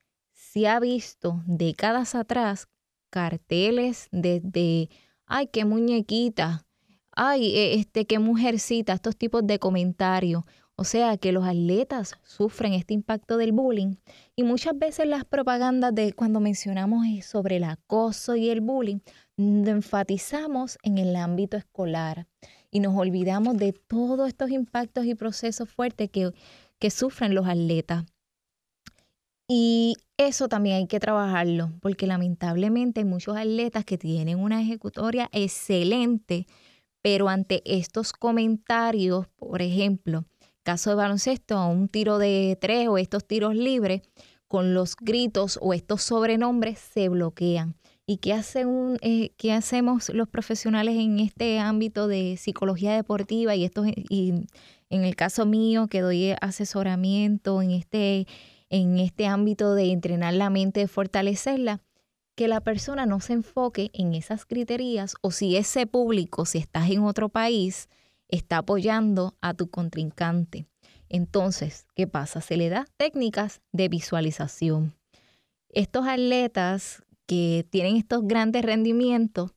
se 0.51 0.67
ha 0.67 0.79
visto 0.79 1.43
décadas 1.45 2.15
atrás 2.15 2.67
carteles 3.11 4.07
desde 4.11 4.89
ay, 5.27 5.47
qué 5.47 5.63
muñequita, 5.63 6.65
ay, 7.11 7.55
e, 7.55 7.75
este, 7.75 8.05
qué 8.05 8.17
mujercita, 8.17 8.93
estos 8.93 9.15
tipos 9.15 9.45
de 9.45 9.59
comentarios. 9.59 10.43
O 10.75 10.85
sea 10.85 11.17
que 11.17 11.33
los 11.33 11.43
atletas 11.45 12.15
sufren 12.23 12.73
este 12.73 12.93
impacto 12.93 13.37
del 13.37 13.51
bullying 13.51 13.95
y 14.35 14.43
muchas 14.43 14.77
veces 14.79 15.07
las 15.07 15.25
propagandas 15.25 15.93
de 15.93 16.13
cuando 16.13 16.39
mencionamos 16.39 17.05
sobre 17.25 17.57
el 17.57 17.65
acoso 17.65 18.35
y 18.35 18.49
el 18.49 18.61
bullying, 18.61 18.99
enfatizamos 19.37 20.77
en 20.81 20.97
el 20.97 21.15
ámbito 21.15 21.57
escolar 21.57 22.27
y 22.71 22.79
nos 22.79 22.95
olvidamos 22.95 23.57
de 23.57 23.73
todos 23.73 24.29
estos 24.29 24.49
impactos 24.51 25.05
y 25.05 25.15
procesos 25.15 25.69
fuertes 25.69 26.09
que, 26.09 26.31
que 26.79 26.89
sufren 26.89 27.35
los 27.35 27.45
atletas. 27.45 28.05
Y 29.51 29.95
eso 30.17 30.47
también 30.47 30.75
hay 30.75 30.87
que 30.87 30.99
trabajarlo, 30.99 31.71
porque 31.81 32.05
lamentablemente 32.05 32.99
hay 32.99 33.05
muchos 33.05 33.35
atletas 33.35 33.83
que 33.83 33.97
tienen 33.97 34.37
una 34.37 34.61
ejecutoria 34.61 35.27
excelente, 35.31 36.45
pero 37.01 37.29
ante 37.29 37.63
estos 37.65 38.13
comentarios, 38.13 39.25
por 39.37 39.63
ejemplo, 39.63 40.25
caso 40.61 40.91
de 40.91 40.97
baloncesto, 40.97 41.67
un 41.67 41.87
tiro 41.87 42.19
de 42.19 42.59
tres 42.61 42.87
o 42.89 42.99
estos 42.99 43.25
tiros 43.25 43.55
libres, 43.55 44.03
con 44.47 44.75
los 44.75 44.95
gritos 44.95 45.57
o 45.61 45.73
estos 45.73 46.03
sobrenombres 46.03 46.77
se 46.77 47.09
bloquean. 47.09 47.75
¿Y 48.05 48.17
qué, 48.17 48.33
hace 48.33 48.67
un, 48.67 48.99
eh, 49.01 49.31
qué 49.37 49.53
hacemos 49.53 50.09
los 50.09 50.27
profesionales 50.27 50.95
en 50.95 51.19
este 51.19 51.57
ámbito 51.57 52.07
de 52.07 52.37
psicología 52.37 52.93
deportiva 52.93 53.55
y, 53.55 53.63
estos, 53.63 53.87
y 53.87 54.45
en 54.91 55.03
el 55.05 55.15
caso 55.15 55.47
mío 55.47 55.87
que 55.87 56.01
doy 56.01 56.35
asesoramiento 56.39 57.63
en 57.63 57.71
este, 57.71 58.27
en 58.69 58.99
este 58.99 59.27
ámbito 59.27 59.75
de 59.75 59.91
entrenar 59.91 60.33
la 60.33 60.49
mente, 60.49 60.81
de 60.81 60.87
fortalecerla? 60.87 61.81
Que 62.35 62.47
la 62.47 62.61
persona 62.61 63.05
no 63.05 63.19
se 63.19 63.33
enfoque 63.33 63.91
en 63.93 64.13
esas 64.13 64.45
criterias 64.45 65.15
o 65.21 65.31
si 65.31 65.57
ese 65.57 65.87
público, 65.87 66.45
si 66.45 66.57
estás 66.57 66.89
en 66.89 67.03
otro 67.03 67.29
país, 67.29 67.89
está 68.29 68.59
apoyando 68.59 69.35
a 69.41 69.53
tu 69.53 69.69
contrincante. 69.69 70.67
Entonces, 71.09 71.87
¿qué 71.95 72.07
pasa? 72.07 72.39
Se 72.39 72.55
le 72.55 72.69
da 72.69 72.85
técnicas 72.97 73.61
de 73.71 73.89
visualización. 73.89 74.95
Estos 75.69 76.07
atletas 76.07 77.03
que 77.25 77.65
tienen 77.69 77.95
estos 77.95 78.25
grandes 78.25 78.63
rendimientos, 78.63 79.51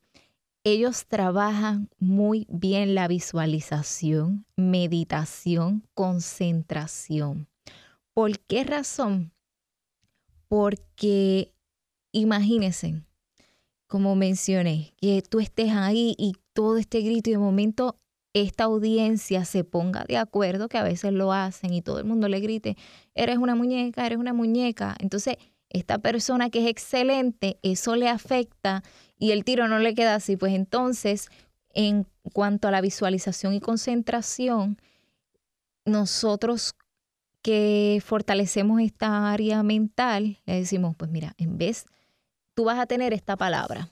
ellos 0.63 1.07
trabajan 1.07 1.89
muy 1.99 2.45
bien 2.49 2.95
la 2.95 3.07
visualización, 3.07 4.45
meditación, 4.55 5.83
concentración. 5.93 7.47
¿Por 8.13 8.39
qué 8.39 8.63
razón? 8.63 9.33
Porque 10.47 11.51
imagínense, 12.11 13.01
como 13.87 14.15
mencioné, 14.15 14.93
que 14.97 15.23
tú 15.23 15.39
estés 15.39 15.71
ahí 15.71 16.15
y 16.17 16.33
todo 16.53 16.77
este 16.77 17.01
grito 17.01 17.31
y 17.31 17.33
de 17.33 17.39
momento 17.39 17.99
esta 18.33 18.65
audiencia 18.65 19.45
se 19.45 19.63
ponga 19.63 20.05
de 20.05 20.17
acuerdo, 20.17 20.67
que 20.67 20.77
a 20.77 20.83
veces 20.83 21.13
lo 21.13 21.33
hacen 21.33 21.73
y 21.73 21.81
todo 21.81 21.99
el 21.99 22.05
mundo 22.05 22.27
le 22.27 22.39
grite, 22.39 22.77
eres 23.15 23.37
una 23.37 23.55
muñeca, 23.55 24.05
eres 24.05 24.17
una 24.17 24.33
muñeca. 24.33 24.95
Entonces, 24.99 25.37
esta 25.69 25.99
persona 25.99 26.49
que 26.49 26.59
es 26.63 26.67
excelente, 26.67 27.57
eso 27.63 27.95
le 27.95 28.09
afecta 28.09 28.83
y 29.17 29.31
el 29.31 29.43
tiro 29.43 29.67
no 29.67 29.79
le 29.79 29.95
queda 29.95 30.15
así. 30.15 30.37
Pues 30.37 30.53
entonces, 30.53 31.29
en 31.73 32.05
cuanto 32.31 32.67
a 32.67 32.71
la 32.71 32.81
visualización 32.81 33.53
y 33.53 33.59
concentración, 33.59 34.77
nosotros 35.85 36.75
que 37.43 38.01
fortalecemos 38.03 38.81
esta 38.81 39.31
área 39.31 39.61
mental, 39.61 40.39
le 40.45 40.55
decimos, 40.55 40.95
pues 40.97 41.11
mira, 41.11 41.35
en 41.37 41.57
vez, 41.57 41.85
tú 42.55 42.63
vas 42.63 42.79
a 42.79 42.87
tener 42.87 43.13
esta 43.13 43.35
palabra, 43.37 43.91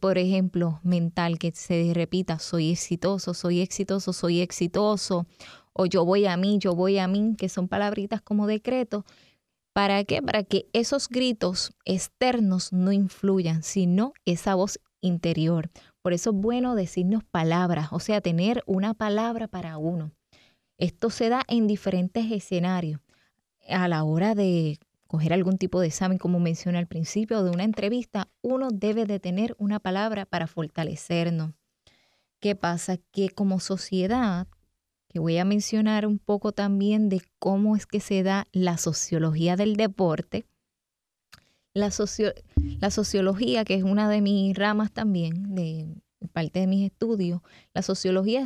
por, 0.00 0.16
ejemplo, 0.16 0.80
mental, 0.82 1.38
que 1.38 1.52
se 1.52 1.92
repita, 1.92 2.38
soy 2.38 2.72
exitoso, 2.72 3.34
soy 3.34 3.60
exitoso, 3.60 4.14
soy 4.14 4.40
exitoso, 4.40 5.26
o 5.74 5.84
yo 5.84 6.06
voy 6.06 6.24
a 6.24 6.38
mí, 6.38 6.58
yo 6.58 6.74
voy 6.74 6.98
a 6.98 7.06
mí, 7.06 7.34
que 7.36 7.50
son 7.50 7.68
palabritas 7.68 8.22
como 8.22 8.46
decreto. 8.46 9.04
¿Para 9.74 10.02
qué? 10.04 10.22
Para 10.22 10.42
que 10.42 10.70
esos 10.72 11.08
gritos 11.08 11.72
externos 11.84 12.72
no 12.72 12.92
influyan, 12.92 13.62
sino 13.62 14.14
esa 14.24 14.54
voz 14.54 14.80
interior. 15.02 15.70
Por 16.00 16.14
eso 16.14 16.30
es 16.30 16.36
bueno 16.36 16.74
decirnos 16.74 17.22
palabras, 17.22 17.88
o 17.92 18.00
sea, 18.00 18.22
tener 18.22 18.64
una 18.66 18.94
palabra 18.94 19.48
para 19.48 19.76
uno. 19.76 20.12
Esto 20.78 21.10
se 21.10 21.28
da 21.28 21.42
en 21.48 21.66
diferentes 21.66 22.30
escenarios. 22.30 23.00
A 23.68 23.88
la 23.88 24.04
hora 24.04 24.34
de 24.34 24.78
coger 25.08 25.32
algún 25.32 25.58
tipo 25.58 25.80
de 25.80 25.88
examen, 25.88 26.18
como 26.18 26.38
mencioné 26.38 26.78
al 26.78 26.86
principio, 26.86 27.42
de 27.42 27.50
una 27.50 27.64
entrevista, 27.64 28.28
uno 28.42 28.68
debe 28.70 29.04
de 29.04 29.18
tener 29.18 29.56
una 29.58 29.80
palabra 29.80 30.24
para 30.24 30.46
fortalecernos. 30.46 31.52
¿Qué 32.40 32.54
pasa? 32.54 32.98
Que 33.10 33.30
como 33.30 33.58
sociedad, 33.58 34.46
que 35.08 35.18
voy 35.18 35.38
a 35.38 35.44
mencionar 35.44 36.06
un 36.06 36.18
poco 36.18 36.52
también 36.52 37.08
de 37.08 37.22
cómo 37.38 37.74
es 37.74 37.86
que 37.86 38.00
se 38.00 38.22
da 38.22 38.46
la 38.52 38.78
sociología 38.78 39.56
del 39.56 39.74
deporte, 39.74 40.46
la, 41.74 41.90
la 42.80 42.90
sociología, 42.90 43.64
que 43.64 43.74
es 43.74 43.82
una 43.82 44.08
de 44.08 44.20
mis 44.20 44.56
ramas 44.56 44.92
también, 44.92 45.54
de 45.54 45.96
parte 46.32 46.60
de 46.60 46.66
mis 46.66 46.90
estudios, 46.90 47.40
la 47.74 47.82
sociología 47.82 48.44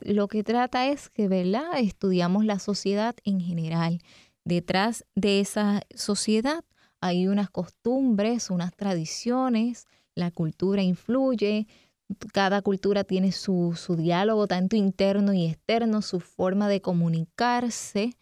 lo 0.00 0.28
que 0.28 0.44
trata 0.44 0.88
es 0.88 1.08
que, 1.08 1.28
¿verdad? 1.28 1.78
Estudiamos 1.78 2.44
la 2.44 2.58
sociedad 2.58 3.14
en 3.24 3.40
general 3.40 4.00
detrás 4.44 5.04
de 5.14 5.40
esa 5.40 5.82
sociedad 5.94 6.64
hay 7.04 7.28
unas 7.28 7.50
costumbres, 7.50 8.48
unas 8.48 8.74
tradiciones, 8.74 9.86
la 10.14 10.30
cultura 10.30 10.82
influye, 10.82 11.66
cada 12.32 12.62
cultura 12.62 13.04
tiene 13.04 13.30
su, 13.30 13.76
diálogo 13.98 14.46
tanto 14.46 14.74
interno 14.74 15.34
y 15.34 15.44
externo, 15.44 16.00
su 16.00 16.20
forma 16.20 16.66
de 16.66 16.80
comunicarse 16.80 18.16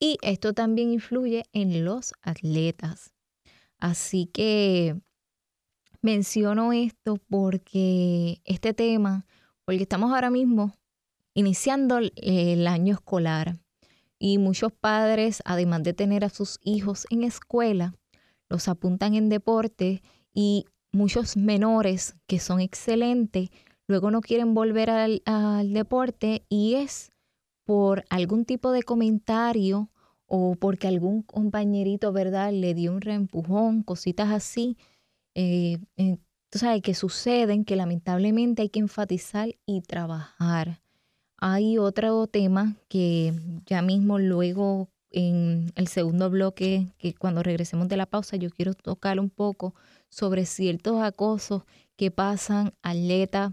y 0.00 0.18
esto 0.22 0.52
también 0.52 0.92
influye 0.92 1.44
en 1.52 1.84
los 1.84 2.12
atletas. 2.22 3.14
Así 3.78 4.26
que 4.26 5.00
menciono 6.02 6.72
esto 6.72 7.16
porque 7.30 8.42
este 8.44 8.74
tema, 8.74 9.24
porque 9.64 9.82
estamos 9.82 10.12
ahora 10.12 10.30
mismo 10.30 10.76
iniciando 11.34 11.98
el 12.16 12.66
año 12.66 12.94
escolar 12.94 13.56
y 14.18 14.38
muchos 14.38 14.72
padres, 14.72 15.42
además 15.44 15.82
de 15.82 15.94
tener 15.94 16.24
a 16.24 16.28
sus 16.28 16.60
hijos 16.62 17.06
en 17.10 17.24
escuela, 17.24 17.94
los 18.48 18.68
apuntan 18.68 19.14
en 19.14 19.28
deporte 19.28 20.02
y 20.32 20.66
muchos 20.92 21.36
menores 21.36 22.14
que 22.26 22.38
son 22.38 22.60
excelentes, 22.60 23.50
luego 23.88 24.10
no 24.10 24.20
quieren 24.20 24.54
volver 24.54 24.90
al, 24.90 25.72
deporte 25.72 26.44
y 26.48 26.74
es 26.74 27.10
por 27.64 28.04
algún 28.10 28.44
tipo 28.44 28.70
de 28.70 28.82
comentario 28.82 29.90
o 30.26 30.54
porque 30.54 30.86
algún 30.86 31.22
compañerito, 31.22 32.12
¿verdad?, 32.12 32.52
le 32.52 32.74
dio 32.74 32.92
un 32.92 33.00
reempujón, 33.00 33.82
cositas 33.82 34.30
así. 34.30 34.76
Eh, 35.34 35.78
eh, 35.96 36.18
tú 36.50 36.58
sabes 36.58 36.82
que 36.82 36.94
suceden 36.94 37.64
que 37.64 37.76
lamentablemente 37.76 38.62
hay 38.62 38.68
que 38.68 38.80
enfatizar 38.80 39.48
y 39.66 39.80
trabajar. 39.82 40.82
Hay 41.38 41.78
otro 41.78 42.26
tema 42.26 42.76
que 42.88 43.32
ya 43.66 43.82
mismo 43.82 44.18
luego 44.18 44.88
en 45.10 45.72
el 45.74 45.88
segundo 45.88 46.30
bloque, 46.30 46.88
que 46.98 47.14
cuando 47.14 47.42
regresemos 47.42 47.88
de 47.88 47.96
la 47.96 48.06
pausa, 48.06 48.36
yo 48.36 48.50
quiero 48.50 48.74
tocar 48.74 49.20
un 49.20 49.30
poco 49.30 49.74
sobre 50.08 50.46
ciertos 50.46 51.02
acosos 51.02 51.64
que 51.96 52.10
pasan 52.10 52.74
atletas 52.82 53.52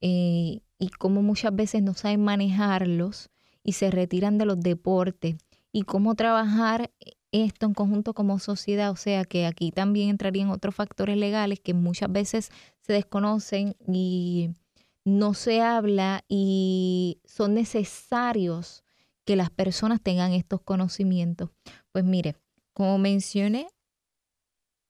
eh, 0.00 0.60
y 0.78 0.88
cómo 0.98 1.22
muchas 1.22 1.54
veces 1.54 1.82
no 1.82 1.94
saben 1.94 2.22
manejarlos 2.22 3.30
y 3.62 3.72
se 3.72 3.90
retiran 3.90 4.38
de 4.38 4.46
los 4.46 4.60
deportes 4.60 5.36
y 5.72 5.82
cómo 5.82 6.14
trabajar 6.14 6.90
esto 7.32 7.66
en 7.66 7.74
conjunto 7.74 8.14
como 8.14 8.38
sociedad, 8.38 8.90
o 8.90 8.96
sea 8.96 9.24
que 9.24 9.46
aquí 9.46 9.72
también 9.72 10.10
entrarían 10.10 10.50
otros 10.50 10.74
factores 10.74 11.16
legales 11.16 11.60
que 11.60 11.74
muchas 11.74 12.10
veces 12.10 12.50
se 12.80 12.92
desconocen 12.92 13.76
y 13.86 14.50
no 15.04 15.34
se 15.34 15.60
habla 15.60 16.24
y 16.28 17.20
son 17.24 17.54
necesarios 17.54 18.84
que 19.24 19.36
las 19.36 19.50
personas 19.50 20.00
tengan 20.00 20.32
estos 20.32 20.60
conocimientos. 20.60 21.50
Pues 21.92 22.04
mire, 22.04 22.36
como 22.72 22.98
mencioné, 22.98 23.68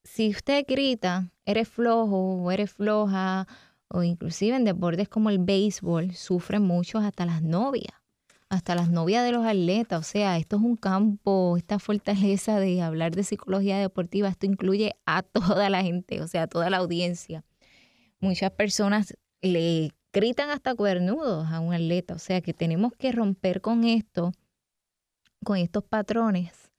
si 0.04 0.30
usted 0.30 0.64
grita, 0.66 1.32
eres 1.44 1.68
flojo 1.68 2.42
o 2.42 2.50
eres 2.50 2.73
floja, 2.73 3.47
o 3.88 4.02
inclusive 4.02 4.56
en 4.56 4.64
deportes 4.64 5.09
como 5.09 5.30
el 5.30 5.38
béisbol, 5.38 6.14
sufren 6.14 6.62
muchos 6.62 7.02
hasta 7.04 7.26
las 7.26 7.42
novias, 7.42 8.00
hasta 8.50 8.75
las 8.75 8.90
novias 8.90 9.25
de 9.25 9.33
los 9.33 9.47
atletas. 9.47 10.00
O 10.00 10.02
sea, 10.02 10.37
esto 10.37 10.57
es 10.57 10.62
un 10.62 10.76
campo, 10.76 11.57
esta 11.57 11.78
fortaleza 11.78 12.61
de 12.61 12.83
hablar 12.83 13.14
de 13.14 13.23
psicología 13.23 13.78
deportiva, 13.78 14.28
esto 14.28 14.45
incluye 14.47 14.97
a 15.07 15.23
toda 15.62 15.71
la 15.71 15.83
gente, 15.83 16.21
o 16.21 16.28
sea, 16.28 16.42
a 16.42 16.47
toda 16.49 16.69
la 16.69 16.78
audiencia. 16.78 17.45
Muchas 18.21 18.50
personas 18.50 19.14
le 19.40 19.92
gritan 20.12 20.50
hasta 20.50 20.75
cuernudos 20.75 21.49
a 21.49 21.61
un 21.61 21.73
atleta. 21.73 22.14
O 22.14 22.19
sea 22.19 22.40
que 22.42 22.52
tenemos 22.52 22.92
que 22.92 23.12
romper 23.12 23.61
con 23.61 23.85
esto, 23.85 24.33
con 25.45 25.57
estos 25.57 25.85
patrones 25.85 26.71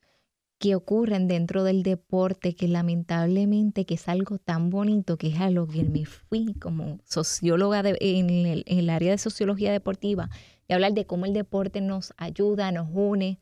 que 0.59 0.75
ocurren 0.75 1.27
dentro 1.27 1.63
del 1.63 1.81
deporte, 1.81 2.53
que 2.53 2.67
lamentablemente 2.67 3.85
que 3.85 3.95
es 3.95 4.07
algo 4.07 4.37
tan 4.37 4.69
bonito, 4.69 5.17
que 5.17 5.29
es 5.29 5.39
a 5.39 5.49
lo 5.49 5.65
que 5.65 5.83
me 5.83 6.05
fui 6.05 6.53
como 6.53 6.99
socióloga 7.03 7.79
en, 7.79 8.29
el, 8.29 8.63
en, 8.67 8.79
el, 8.79 8.89
área 8.91 9.09
de 9.09 9.17
sociología 9.17 9.71
deportiva, 9.71 10.29
de 10.71 10.75
hablar 10.75 10.93
de 10.93 11.05
cómo 11.05 11.25
el 11.25 11.33
deporte 11.33 11.81
nos 11.81 12.13
ayuda, 12.15 12.71
nos 12.71 12.87
une. 12.93 13.41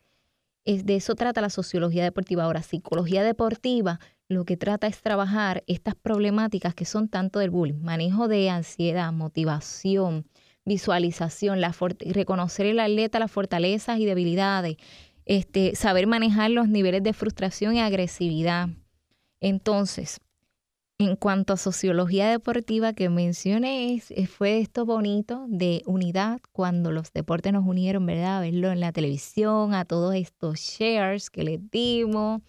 Es, 0.66 0.88
de 0.88 0.96
eso 0.96 1.14
trata 1.14 1.42
la 1.42 1.52
sociología 1.52 2.04
deportiva. 2.04 2.44
Ahora, 2.44 2.64
psicología 2.64 3.24
deportiva 3.24 4.00
lo 4.28 4.46
que 4.46 4.58
trata 4.58 4.88
es 4.88 5.00
trabajar 5.04 5.64
estas 5.68 5.94
problemáticas 5.94 6.74
que 6.74 6.86
son 6.86 7.08
tanto 7.08 7.38
del 7.38 7.52
bullying, 7.52 7.84
manejo 7.84 8.28
de 8.28 8.50
ansiedad, 8.50 9.14
motivación, 9.14 10.26
visualización, 10.66 11.62
reconocer 12.00 12.66
el 12.66 12.80
atleta 12.80 13.20
las 13.20 13.32
fortalezas 13.32 14.00
y 14.00 14.06
debilidades, 14.06 14.78
este, 15.26 15.76
saber 15.76 16.08
manejar 16.08 16.50
los 16.50 16.68
niveles 16.68 17.04
de 17.04 17.14
frustración 17.14 17.76
y 17.76 17.80
agresividad. 17.80 18.70
Entonces, 19.40 20.20
en 21.02 21.16
cuanto 21.16 21.54
a 21.54 21.58
sociología 21.58 22.30
deportiva 22.30 22.92
que 22.92 23.08
mencioné, 23.08 24.04
fue 24.28 24.60
esto 24.60 24.86
bonito 24.86 25.46
de 25.48 25.82
unidad 25.86 26.42
cuando 26.52 26.92
los 26.92 27.14
deportes 27.14 27.54
nos 27.54 27.66
unieron, 27.66 28.06
¿verdad? 28.06 28.42
Verlo 28.42 28.70
en 28.70 28.82
la 28.82 28.92
televisión, 28.92 29.74
a 29.74 29.86
todos 29.86 30.14
estos 30.14 30.60
shares 30.60 31.30
que 31.30 31.46
les 31.46 31.72
dimos, 31.72 32.42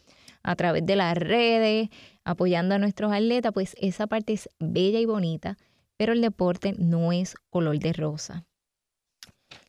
a 0.42 0.57
través 0.57 0.85
de 0.85 0.97
las 0.97 1.16
redes, 1.16 1.90
apoyando 2.25 2.75
a 2.75 2.78
nuestros 2.78 3.12
atletas, 3.12 3.52
pues 3.52 3.76
esa 3.80 4.09
parte 4.09 4.33
es 4.33 4.49
bella 4.59 4.99
y 4.99 5.07
bonita, 5.07 5.57
pero 5.97 6.12
el 6.12 6.21
deporte 6.21 6.75
no 6.76 7.12
es 7.12 7.37
color 7.50 7.78
de 7.78 7.92
rosa. 7.92 8.45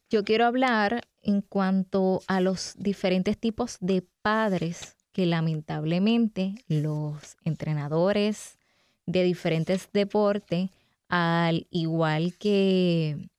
Yo 0.09 0.23
quiero 0.23 0.45
hablar 0.45 1.03
en 1.21 1.41
cuanto 1.41 2.23
a 2.25 2.41
los 2.41 2.73
diferentes 2.79 3.37
tipos 3.37 3.77
de 3.79 4.03
padres 4.23 4.97
que 5.11 5.27
lamentablemente 5.27 6.55
los 6.67 7.37
entrenadores 7.43 8.57
de 9.05 9.23
diferentes 9.23 9.89
deportes, 9.91 10.69
al 11.09 11.67
igual 11.69 12.37
que, 12.37 13.29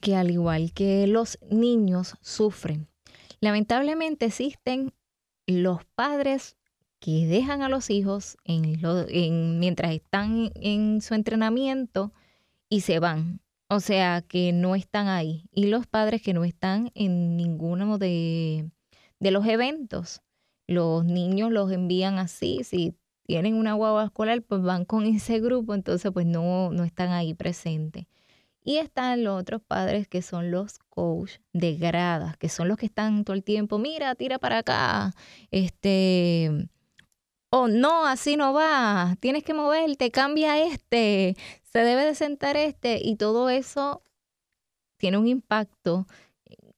que 0.00 0.16
al 0.16 0.30
igual 0.30 0.72
que 0.72 1.06
los 1.06 1.38
niños 1.50 2.14
sufren. 2.20 2.88
Lamentablemente 3.40 4.26
existen 4.26 4.92
los 5.46 5.84
padres 5.94 6.56
que 7.00 7.26
dejan 7.26 7.62
a 7.62 7.68
los 7.68 7.90
hijos 7.90 8.36
en 8.44 9.58
mientras 9.58 9.92
están 9.92 10.52
en 10.54 11.00
su 11.00 11.14
entrenamiento 11.14 12.12
y 12.68 12.82
se 12.82 12.98
van 12.98 13.40
o 13.72 13.78
sea, 13.78 14.22
que 14.22 14.52
no 14.52 14.74
están 14.74 15.06
ahí. 15.06 15.48
Y 15.52 15.66
los 15.66 15.86
padres 15.86 16.22
que 16.22 16.34
no 16.34 16.42
están 16.42 16.90
en 16.96 17.36
ninguno 17.36 17.98
de, 17.98 18.68
los 19.20 19.46
eventos. 19.46 20.22
Los 20.66 21.04
niños 21.04 21.52
los 21.52 21.70
envían 21.70 22.18
así. 22.18 22.64
Si 22.64 22.96
tienen 23.30 23.54
una 23.54 23.74
guagua 23.74 24.06
escolar, 24.06 24.42
pues 24.42 24.60
van 24.60 24.84
con 24.84 25.06
ese 25.06 25.38
grupo, 25.38 25.72
entonces 25.72 26.10
pues 26.10 26.26
no, 26.26 26.72
no 26.72 26.82
están 26.82 27.10
ahí 27.10 27.32
presentes. 27.32 28.06
Y 28.64 28.78
están 28.78 29.22
los 29.22 29.40
otros 29.40 29.62
padres 29.62 30.08
que 30.08 30.20
son 30.20 30.50
los 30.50 30.80
coach 30.88 31.34
de 31.52 31.76
gradas, 31.76 32.36
que 32.36 32.48
son 32.48 32.66
los 32.66 32.76
que 32.76 32.86
están 32.86 33.22
todo 33.22 33.36
el 33.36 33.44
tiempo, 33.44 33.78
mira, 33.78 34.16
tira 34.16 34.40
para 34.40 34.58
acá, 34.58 35.14
este, 35.52 36.68
oh 37.50 37.68
no, 37.68 38.04
así 38.04 38.36
no 38.36 38.52
va, 38.52 39.16
tienes 39.20 39.44
que 39.44 39.54
moverte, 39.54 40.10
cambia 40.10 40.58
este, 40.64 41.36
se 41.62 41.78
debe 41.78 42.06
de 42.06 42.16
sentar 42.16 42.56
este 42.56 43.00
y 43.00 43.14
todo 43.14 43.48
eso 43.48 44.02
tiene 44.98 45.18
un 45.18 45.28
impacto 45.28 46.08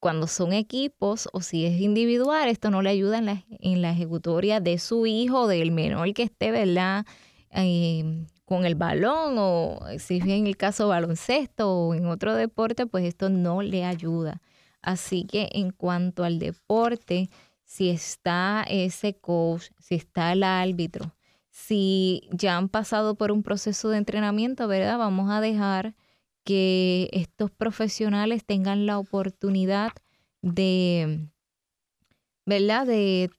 cuando 0.03 0.27
son 0.27 0.53
equipos 0.53 1.29
o 1.33 1.43
si 1.43 1.65
es 1.65 1.81
individual, 1.81 2.49
esto 2.49 2.73
no 2.73 2.83
le 2.83 2.91
ayuda 2.91 3.19
en 3.19 3.27
la, 3.27 3.45
en 3.61 3.83
la 3.83 3.93
ejecutoria 3.93 4.59
de 4.59 4.81
su 4.81 5.07
hijo, 5.07 5.47
del 5.47 5.71
menor 5.71 6.13
que 6.13 6.25
esté, 6.25 6.51
¿verdad? 6.51 7.07
Em, 7.51 8.27
con 8.45 8.65
el 8.65 8.75
balón 8.75 9.37
o 9.39 9.79
si 10.01 10.17
es 10.17 10.25
en 10.25 10.49
el 10.49 10.57
caso 10.57 10.89
baloncesto 10.89 11.71
o 11.73 11.95
en 11.95 12.07
otro 12.07 12.35
deporte, 12.35 12.85
pues 12.87 13.05
esto 13.05 13.29
no 13.29 13.63
le 13.63 13.85
ayuda. 13.85 14.43
Así 14.83 15.25
que 15.25 15.49
en 15.53 15.71
cuanto 15.71 16.25
al 16.25 16.41
deporte, 16.41 17.31
si 17.63 17.89
está 17.89 18.67
ese 18.69 19.15
coach, 19.15 19.67
si 19.79 19.95
está 19.95 20.33
el 20.33 20.43
árbitro, 20.43 21.15
si 21.49 22.29
ya 22.33 22.57
han 22.57 22.69
pasado 22.69 23.15
por 23.15 23.31
un 23.31 23.45
proceso 23.45 23.89
de 23.91 23.99
entrenamiento, 23.99 24.67
¿verdad? 24.67 24.99
Vamos 24.99 25.31
a 25.31 25.41
dejar 25.41 25.95
que 26.45 27.09
estos 27.13 27.51
profesionales 27.51 28.45
tengan 28.45 28.87
la 28.87 28.99
oportunidad 28.99 29.93
de, 30.43 31.29
¿verdad? 32.47 32.87
De, 32.87 33.31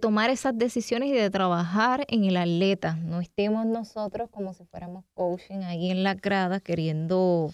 tomar 0.00 0.30
esas 0.30 0.56
decisiones 0.56 1.08
y 1.08 1.12
de 1.12 1.28
trabajar 1.28 2.04
en 2.08 2.24
el 2.24 2.36
atleta. 2.36 2.94
No 2.96 3.20
estemos 3.20 3.66
nosotros 3.66 4.30
como 4.30 4.54
si 4.54 4.64
fuéramos 4.64 5.04
coaching 5.14 5.62
ahí 5.64 5.90
en 5.90 6.04
la 6.04 6.14
grada 6.14 6.60
queriendo 6.60 7.50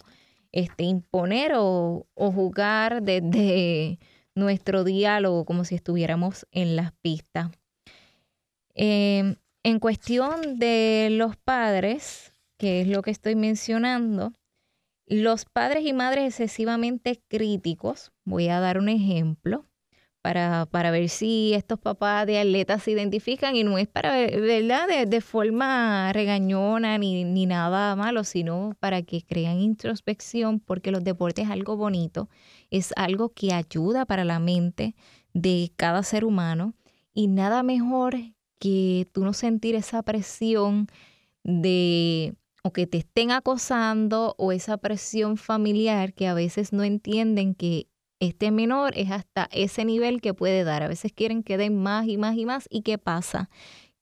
este, 0.52 0.84
imponer 0.84 1.52
o, 1.56 2.06
jugar 2.14 3.02
desde 3.02 3.98
nuestro 4.34 4.84
diálogo 4.84 5.46
como 5.46 5.64
si 5.64 5.74
estuviéramos 5.74 6.46
en 6.52 6.76
las 6.76 6.92
pistas. 7.00 7.50
Em, 8.74 9.36
en 9.64 9.80
cuestión 9.80 10.58
de 10.58 11.08
los 11.10 11.36
padres, 11.36 12.34
que 12.58 12.82
es 12.82 12.88
lo 12.88 13.02
que 13.02 13.10
estoy 13.10 13.34
mencionando, 13.36 14.32
los 15.08 15.44
padres 15.44 15.84
y 15.84 15.92
madres 15.92 16.26
excesivamente 16.26 17.22
críticos, 17.28 18.12
voy 18.24 18.48
a 18.48 18.60
dar 18.60 18.78
un 18.78 18.88
ejemplo 18.88 19.64
para, 20.22 20.66
para 20.66 20.90
ver 20.90 21.08
si 21.08 21.54
estos 21.54 21.78
papás 21.78 22.26
de 22.26 22.38
atletas 22.38 22.82
se 22.82 22.90
identifican 22.90 23.56
y 23.56 23.64
no 23.64 23.78
es 23.78 23.88
para, 23.88 24.12
¿verdad?, 24.12 25.06
de, 25.06 25.20
forma 25.20 26.12
regañona 26.12 26.98
ni, 26.98 27.24
ni 27.24 27.46
nada 27.46 27.96
malo, 27.96 28.24
sino 28.24 28.76
para 28.80 29.02
que 29.02 29.22
crean 29.22 29.60
introspección, 29.60 30.60
porque 30.60 30.90
los 30.90 31.04
deportes 31.04 31.46
es 31.46 31.50
algo 31.50 31.76
bonito, 31.76 32.28
es 32.70 32.92
algo 32.96 33.30
que 33.30 33.52
ayuda 33.52 34.04
para 34.04 34.24
la 34.24 34.38
mente 34.40 34.94
de 35.32 35.72
cada 35.76 36.02
ser 36.02 36.24
humano 36.24 36.74
y 37.14 37.28
nada 37.28 37.62
mejor 37.62 38.16
que 38.58 39.08
tú 39.12 39.24
no 39.24 39.32
sentir 39.32 39.74
esa 39.76 40.02
presión 40.02 40.88
de 41.44 42.34
que 42.72 42.86
te 42.86 42.98
estén 42.98 43.30
acosando 43.30 44.34
o 44.38 44.52
esa 44.52 44.76
presión 44.76 45.36
familiar 45.36 46.14
que 46.14 46.26
a 46.26 46.34
veces 46.34 46.72
no 46.72 46.84
entienden 46.84 47.54
que 47.54 47.88
este 48.20 48.50
menor 48.50 48.92
es 48.96 49.10
hasta 49.10 49.48
ese 49.52 49.84
nivel 49.84 50.20
que 50.20 50.34
puede 50.34 50.64
dar. 50.64 50.82
A 50.82 50.88
veces 50.88 51.12
quieren 51.12 51.42
que 51.42 51.56
den 51.56 51.80
más 51.80 52.06
y 52.06 52.16
más 52.16 52.36
y 52.36 52.46
más. 52.46 52.66
¿Y 52.70 52.82
qué 52.82 52.98
pasa? 52.98 53.48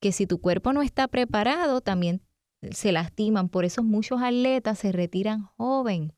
Que 0.00 0.12
si 0.12 0.26
tu 0.26 0.40
cuerpo 0.40 0.72
no 0.72 0.83
está 0.83 1.09
preparado, 1.09 1.81
también 1.81 2.22
se 2.70 2.92
lastiman. 2.92 3.48
Por 3.48 3.64
eso 3.64 3.83
muchos 3.83 4.22
atletas 4.22 4.79
se 4.79 4.92
retiran 4.92 5.42
joven. 5.57 6.12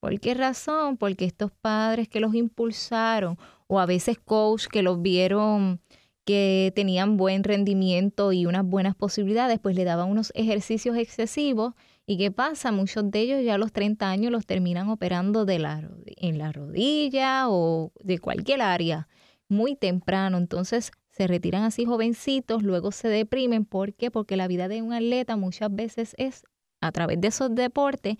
¿Por 0.00 0.18
qué 0.20 0.34
razón? 0.34 0.96
Porque 0.96 1.24
estos 1.24 1.50
padres 1.52 2.08
que 2.08 2.20
los 2.20 2.34
impulsaron 2.34 3.36
o 3.66 3.80
a 3.80 3.86
veces 3.86 4.18
coach 4.18 4.66
que 4.66 4.82
los 4.82 5.02
vieron 5.02 5.80
que 6.24 6.72
tenían 6.74 7.16
buen 7.16 7.44
rendimiento 7.44 8.32
y 8.32 8.46
unas 8.46 8.64
buenas 8.64 8.94
posibilidades, 8.94 9.58
pues 9.58 9.74
le 9.74 9.84
daban 9.84 10.08
unos 10.08 10.32
ejercicios 10.34 10.96
excesivos. 10.96 11.74
¿Y 12.10 12.16
qué 12.16 12.32
pasa? 12.32 12.72
Muchos 12.72 13.08
de 13.08 13.20
ellos 13.20 13.44
ya 13.44 13.54
a 13.54 13.58
los 13.58 13.72
30 13.72 14.10
años 14.10 14.32
los 14.32 14.44
terminan 14.44 14.88
operando 14.88 15.44
de 15.44 15.60
la, 15.60 15.88
en 16.06 16.38
la 16.38 16.50
rodilla 16.50 17.48
o 17.48 17.92
de 18.02 18.18
cualquier 18.18 18.62
área 18.62 19.06
muy 19.48 19.76
temprano. 19.76 20.36
Entonces 20.36 20.90
se 21.12 21.28
retiran 21.28 21.62
así 21.62 21.84
jovencitos, 21.84 22.64
luego 22.64 22.90
se 22.90 23.06
deprimen. 23.06 23.64
¿Por 23.64 23.94
qué? 23.94 24.10
Porque 24.10 24.36
la 24.36 24.48
vida 24.48 24.66
de 24.66 24.82
un 24.82 24.92
atleta 24.92 25.36
muchas 25.36 25.72
veces 25.72 26.16
es 26.18 26.42
a 26.80 26.90
través 26.90 27.20
de 27.20 27.28
esos 27.28 27.54
deportes 27.54 28.16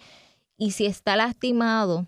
y 0.57 0.71
si 0.71 0.87
está 0.87 1.17
lastimado 1.17 2.07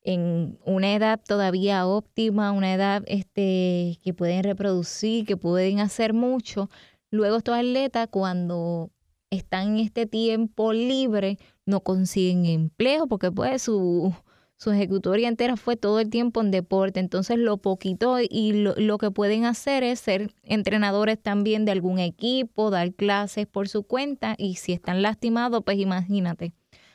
en 0.00 0.58
una 0.64 0.94
edad 0.94 1.20
todavía 1.22 1.86
óptima, 1.86 2.52
una 2.52 2.72
edad 2.72 3.02
este, 3.06 3.98
que 4.02 4.14
pueden 4.14 4.44
reproducir, 4.44 5.26
que 5.26 5.36
pueden 5.36 5.80
hacer 5.80 6.14
mucho. 6.14 6.70
Luego 7.10 7.36
estos 7.36 7.54
atletas 7.54 8.08
cuando 8.10 8.92
están 9.30 9.74
en 9.74 9.78
este 9.78 10.06
tiempo 10.06 10.72
libre 10.72 11.38
no 11.66 11.80
consiguen 11.80 12.46
empleo 12.46 13.06
porque 13.06 13.30
pues 13.30 13.62
su, 13.62 14.14
su 14.56 14.70
ejecutoria 14.70 15.28
entera 15.28 15.56
fue 15.56 15.76
todo 15.76 16.00
el 16.00 16.10
tiempo 16.10 16.40
en 16.40 16.50
deporte. 16.50 17.00
Entonces 17.00 17.38
lo 17.38 17.58
poquito 17.58 18.16
y 18.20 18.52
lo, 18.52 18.74
lo, 18.76 18.98
que 18.98 19.10
pueden 19.10 19.44
hacer 19.44 19.82
es 19.82 20.00
ser 20.00 20.34
entrenadores 20.42 21.20
también 21.20 21.64
de 21.64 21.72
algún 21.72 21.98
equipo, 21.98 22.70
dar 22.70 22.92
clases 22.94 23.46
por 23.46 23.68
su 23.68 23.82
cuenta 23.84 24.34
y 24.38 24.56
si 24.56 24.72
están 24.72 25.02
lastimados, 25.02 25.62
pues 25.64 25.78
imagínate, 25.78 26.52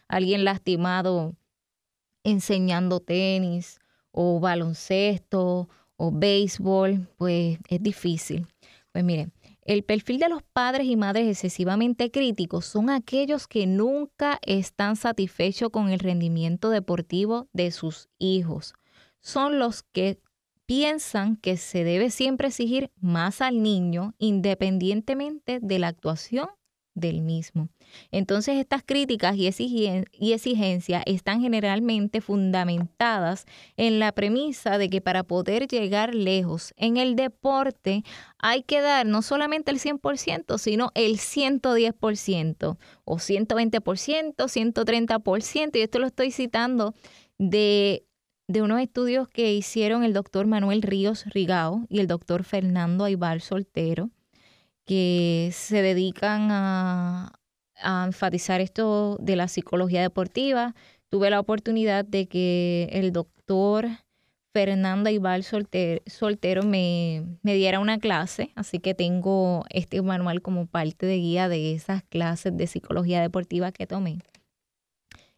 alguien 0.07 0.43
lastimado 0.43 1.35
enseñando 2.23 2.99
tenis 2.99 3.79
o 4.11 4.39
baloncesto 4.39 5.69
o 5.95 6.11
béisbol, 6.11 7.07
pues 7.17 7.59
es 7.69 7.83
difícil. 7.83 8.47
Pues 8.91 9.03
miren, 9.03 9.31
el 9.65 9.83
perfil 9.83 10.19
de 10.19 10.29
los 10.29 10.43
padres 10.43 10.87
y 10.87 10.95
madres 10.95 11.27
excesivamente 11.27 12.11
críticos 12.11 12.65
son 12.65 12.89
aquellos 12.89 13.47
que 13.47 13.65
nunca 13.65 14.39
están 14.41 14.95
satisfechos 14.95 15.69
con 15.69 15.89
el 15.89 15.99
rendimiento 15.99 16.69
deportivo 16.69 17.47
de 17.53 17.71
sus 17.71 18.09
hijos. 18.19 18.73
Son 19.21 19.59
los 19.59 19.83
que 19.83 20.19
piensan 20.65 21.37
que 21.37 21.57
se 21.57 21.83
debe 21.83 22.09
siempre 22.09 22.49
exigir 22.49 22.91
más 22.99 23.41
al 23.41 23.61
niño 23.61 24.15
independientemente 24.17 25.59
de 25.61 25.79
la 25.79 25.87
actuación 25.87 26.49
del 26.95 27.21
mismo. 27.21 27.69
Entonces 28.11 28.57
estas 28.57 28.83
críticas 28.83 29.35
y, 29.35 29.47
exigencias 29.47 31.03
están 31.05 31.41
generalmente 31.41 32.21
fundamentadas 32.21 33.45
en 33.77 33.99
la 33.99 34.11
premisa 34.11 34.77
de 34.77 34.89
que 34.89 35.01
para 35.01 35.23
poder 35.23 35.67
llegar 35.67 36.13
lejos 36.13 36.73
en 36.77 36.97
el 36.97 37.15
deporte 37.15 38.03
hay 38.37 38.63
que 38.63 38.81
dar 38.81 39.05
no 39.05 39.21
solamente 39.21 39.71
el 39.71 39.79
100%, 39.79 40.57
sino 40.57 40.91
el 40.93 41.17
110% 41.17 42.77
o 43.05 43.15
120%, 43.17 44.35
130%. 44.35 45.75
Y 45.75 45.81
esto 45.81 45.99
lo 45.99 46.07
estoy 46.07 46.31
citando 46.31 46.93
de, 47.37 48.05
de 48.47 48.61
unos 48.61 48.81
estudios 48.81 49.27
que 49.27 49.53
hicieron 49.53 50.03
el 50.03 50.13
doctor 50.13 50.45
Manuel 50.45 50.81
Ríos 50.81 51.25
Rigao 51.25 51.85
y 51.89 51.99
el 51.99 52.07
doctor 52.07 52.43
Fernando 52.43 53.05
Aibar 53.05 53.41
Soltero 53.41 54.09
que 54.85 55.49
se 55.53 55.81
dedican 55.81 56.49
a, 56.51 57.33
enfatizar 58.05 58.61
esto 58.61 59.17
de 59.19 59.35
la 59.35 59.49
psicología 59.49 60.01
deportiva. 60.01 60.73
Tuve 61.09 61.29
la 61.29 61.39
oportunidad 61.39 62.05
de 62.05 62.27
que 62.27 62.87
el 62.93 63.11
doctor 63.11 63.87
Fernando 64.53 65.09
Ibal 65.09 65.43
Soltero, 65.43 66.63
me, 66.63 67.25
me, 67.41 67.55
diera 67.55 67.79
una 67.79 67.97
clase, 67.97 68.51
así 68.55 68.79
que 68.79 68.93
tengo 68.93 69.65
este 69.69 70.01
manual 70.01 70.41
como 70.41 70.67
parte 70.67 71.05
de 71.05 71.17
guía 71.17 71.49
de 71.49 71.73
esas 71.73 72.03
clases 72.03 72.55
de 72.55 72.67
psicología 72.67 73.21
deportiva 73.21 73.71
que 73.71 73.87
tomé. 73.87 74.19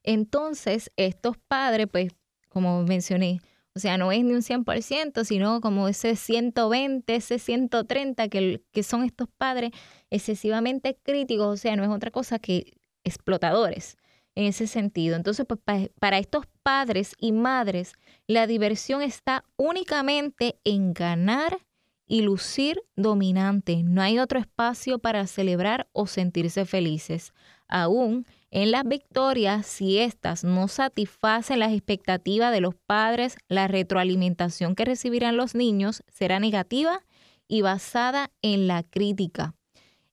Entonces, 0.04 0.92
estos 0.98 1.38
padres, 1.48 1.88
pues, 1.92 2.12
como 2.50 2.84
mencioné, 2.84 3.40
o 3.76 3.80
sea, 3.80 3.98
no 3.98 4.12
es 4.12 4.24
ni 4.24 4.34
un 4.34 4.42
100%, 4.42 5.26
sino 5.26 5.60
como 5.60 5.90
ese 5.90 6.16
120, 6.16 7.16
ese 7.16 7.40
130 7.40 8.30
que, 8.30 8.64
que 8.72 8.84
son 8.84 9.04
estos 9.04 9.28
padres 9.38 9.72
excesivamente 10.10 10.98
críticos, 11.04 11.48
o 11.48 11.58
sea, 11.58 11.76
no 11.76 11.84
es 11.84 11.90
otra 11.90 12.10
cosa 12.10 12.40
que 12.40 12.74
explotadores 13.04 13.98
en 14.36 14.46
ese 14.46 14.68
sentido. 14.68 15.16
Entonces, 15.16 15.46
pues, 15.46 15.90
para 16.00 16.20
estos 16.20 16.46
padres 16.64 17.16
y 17.20 17.34
madres, 17.34 17.94
la 18.28 18.48
diversión 18.48 19.02
está 19.02 19.46
únicamente 19.58 20.60
en 20.64 20.94
ganar 20.94 21.60
y 22.08 22.22
lucir 22.22 22.82
dominante. 22.96 23.84
No 23.84 24.02
hay 24.02 24.20
otro 24.20 24.40
espacio 24.40 25.00
para 25.00 25.26
celebrar 25.28 25.88
o 25.92 26.08
sentirse 26.08 26.66
felices. 26.66 27.34
Aún 27.68 28.26
en 28.56 28.72
las 28.72 28.86
victorias, 28.86 29.66
si 29.66 30.00
éstas 30.00 30.46
no 30.46 30.70
satisfacen 30.70 31.60
las 31.60 31.74
expectativas 31.74 32.54
de 32.54 32.62
los 32.62 32.74
padres, 32.74 33.36
la 33.50 33.68
retroalimentación 33.68 34.76
que 34.76 34.86
recibirán 34.86 35.36
los 35.36 35.56
niños 35.56 36.04
será 36.08 36.40
negativa 36.40 37.02
y 37.50 37.64
basada 37.64 38.32
en 38.42 38.68
la 38.68 38.84
crítica. 38.84 39.56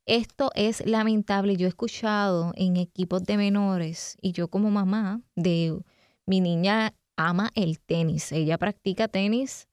Esto 0.07 0.51
es 0.57 0.85
lamentable. 0.85 1.55
Yo 1.55 1.67
he 1.67 1.69
escuchado 1.69 2.51
en 2.57 2.77
equipos 2.79 3.23
de 3.23 3.37
menores 3.37 4.17
y 4.21 4.33
yo 4.33 4.49
como 4.49 4.73
mamá 4.73 5.21
de 5.37 5.79
mi 6.27 6.41
niña 6.41 6.95
ama 7.17 7.53
el 7.55 7.79
tenis. 7.79 8.33
Ella 8.33 8.59
practica 8.59 9.07
tenis 9.07 9.69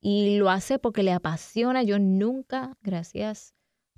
y 0.00 0.36
lo 0.36 0.48
hace 0.48 0.78
porque 0.78 1.02
le 1.02 1.10
apasiona. 1.10 1.82
Yo 1.82 1.98
nunca, 1.98 2.78
gracias 2.82 3.52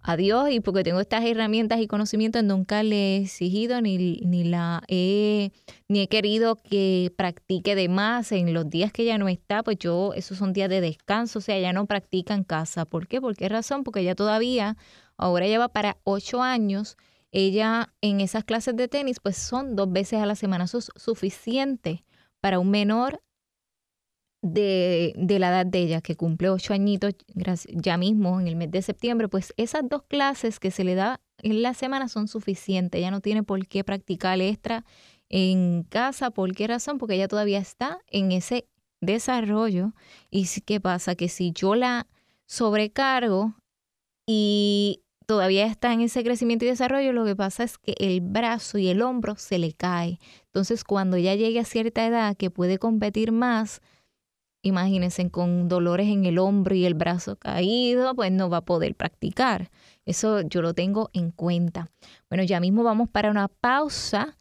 a 0.06 0.18
Dios 0.18 0.50
y 0.50 0.60
porque 0.60 0.84
tengo 0.84 1.00
estas 1.00 1.24
herramientas 1.24 1.80
y 1.80 1.86
conocimientos, 1.86 2.44
nunca 2.44 2.82
le 2.82 3.16
he 3.16 3.22
exigido 3.22 3.80
ni, 3.80 3.96
ni 3.96 4.44
la 4.44 4.82
he, 4.86 5.50
ni 5.88 6.00
he 6.02 6.08
querido 6.08 6.56
que 6.56 7.10
practique 7.16 7.74
de 7.74 7.88
más 7.88 8.30
en 8.30 8.52
los 8.52 8.68
días 8.68 8.92
que 8.92 9.02
ella 9.02 9.16
no 9.16 9.28
está, 9.28 9.62
pues 9.62 9.78
yo, 9.78 10.12
esos 10.12 10.36
son 10.36 10.52
días 10.52 10.68
de 10.68 10.82
descanso, 10.82 11.38
o 11.38 11.42
sea, 11.42 11.56
ella 11.56 11.72
no 11.72 11.86
practica 11.86 12.34
en 12.34 12.44
casa. 12.44 12.84
¿Por 12.84 13.08
qué? 13.08 13.18
¿Por 13.22 13.34
qué 13.34 13.48
razón? 13.48 13.82
Porque 13.82 14.00
ella 14.00 14.14
todavía, 14.14 14.76
ahora 15.16 15.46
lleva 15.46 15.68
para 15.68 15.96
ocho 16.04 16.42
años, 16.42 16.98
ella 17.32 17.94
en 18.02 18.20
esas 18.20 18.44
clases 18.44 18.76
de 18.76 18.88
tenis, 18.88 19.20
pues 19.20 19.38
son 19.38 19.74
dos 19.74 19.90
veces 19.90 20.20
a 20.20 20.26
la 20.26 20.34
semana, 20.34 20.64
eso 20.64 20.78
es 20.78 20.90
suficiente 20.96 22.04
para 22.42 22.58
un 22.58 22.70
menor 22.70 23.22
de, 24.44 25.14
de, 25.16 25.38
la 25.38 25.48
edad 25.48 25.66
de 25.66 25.78
ella, 25.80 26.00
que 26.00 26.16
cumple 26.16 26.50
ocho 26.50 26.74
añitos 26.74 27.14
ya 27.68 27.96
mismo 27.96 28.40
en 28.40 28.46
el 28.46 28.56
mes 28.56 28.70
de 28.70 28.82
septiembre, 28.82 29.28
pues 29.28 29.54
esas 29.56 29.88
dos 29.88 30.02
clases 30.02 30.60
que 30.60 30.70
se 30.70 30.84
le 30.84 30.94
da 30.94 31.20
en 31.42 31.62
la 31.62 31.74
semana 31.74 32.08
son 32.08 32.28
suficientes. 32.28 32.98
Ella 32.98 33.10
no 33.10 33.20
tiene 33.20 33.42
por 33.42 33.66
qué 33.66 33.84
practicar 33.84 34.40
extra 34.40 34.84
en 35.28 35.84
casa. 35.84 36.30
¿Por 36.30 36.54
qué 36.54 36.66
razón? 36.66 36.98
Porque 36.98 37.14
ella 37.14 37.28
todavía 37.28 37.58
está 37.58 37.98
en 38.08 38.32
ese 38.32 38.68
desarrollo. 39.00 39.94
¿Y 40.30 40.46
qué 40.64 40.80
pasa? 40.80 41.14
Que 41.14 41.28
si 41.28 41.52
yo 41.52 41.74
la 41.74 42.06
sobrecargo 42.46 43.54
y 44.26 45.02
todavía 45.26 45.66
está 45.66 45.92
en 45.92 46.02
ese 46.02 46.22
crecimiento 46.22 46.64
y 46.64 46.68
desarrollo, 46.68 47.12
lo 47.12 47.24
que 47.24 47.36
pasa 47.36 47.64
es 47.64 47.78
que 47.78 47.94
el 47.98 48.20
brazo 48.20 48.78
y 48.78 48.88
el 48.88 49.02
hombro 49.02 49.36
se 49.36 49.58
le 49.58 49.72
cae. 49.72 50.18
Entonces, 50.46 50.84
cuando 50.84 51.16
ya 51.16 51.34
llegue 51.34 51.60
a 51.60 51.64
cierta 51.64 52.06
edad 52.06 52.36
que 52.36 52.50
puede 52.50 52.78
competir 52.78 53.32
más, 53.32 53.80
imagínense, 54.64 55.30
con 55.30 55.68
dolores 55.68 56.08
en 56.08 56.24
el 56.24 56.38
hombro 56.38 56.74
y 56.74 56.84
el 56.84 56.94
brazo 56.94 57.36
caído, 57.36 58.14
pues 58.14 58.32
no 58.32 58.50
va 58.50 58.58
a 58.58 58.64
poder 58.64 58.96
practicar. 58.96 59.70
Eso 60.04 60.40
yo 60.40 60.62
lo 60.62 60.74
tengo 60.74 61.10
en 61.12 61.30
cuenta. 61.30 61.90
Bueno, 62.28 62.42
ya 62.44 62.60
mismo 62.60 62.82
vamos 62.82 63.08
para 63.08 63.30
una 63.30 63.48
pausa, 63.48 64.36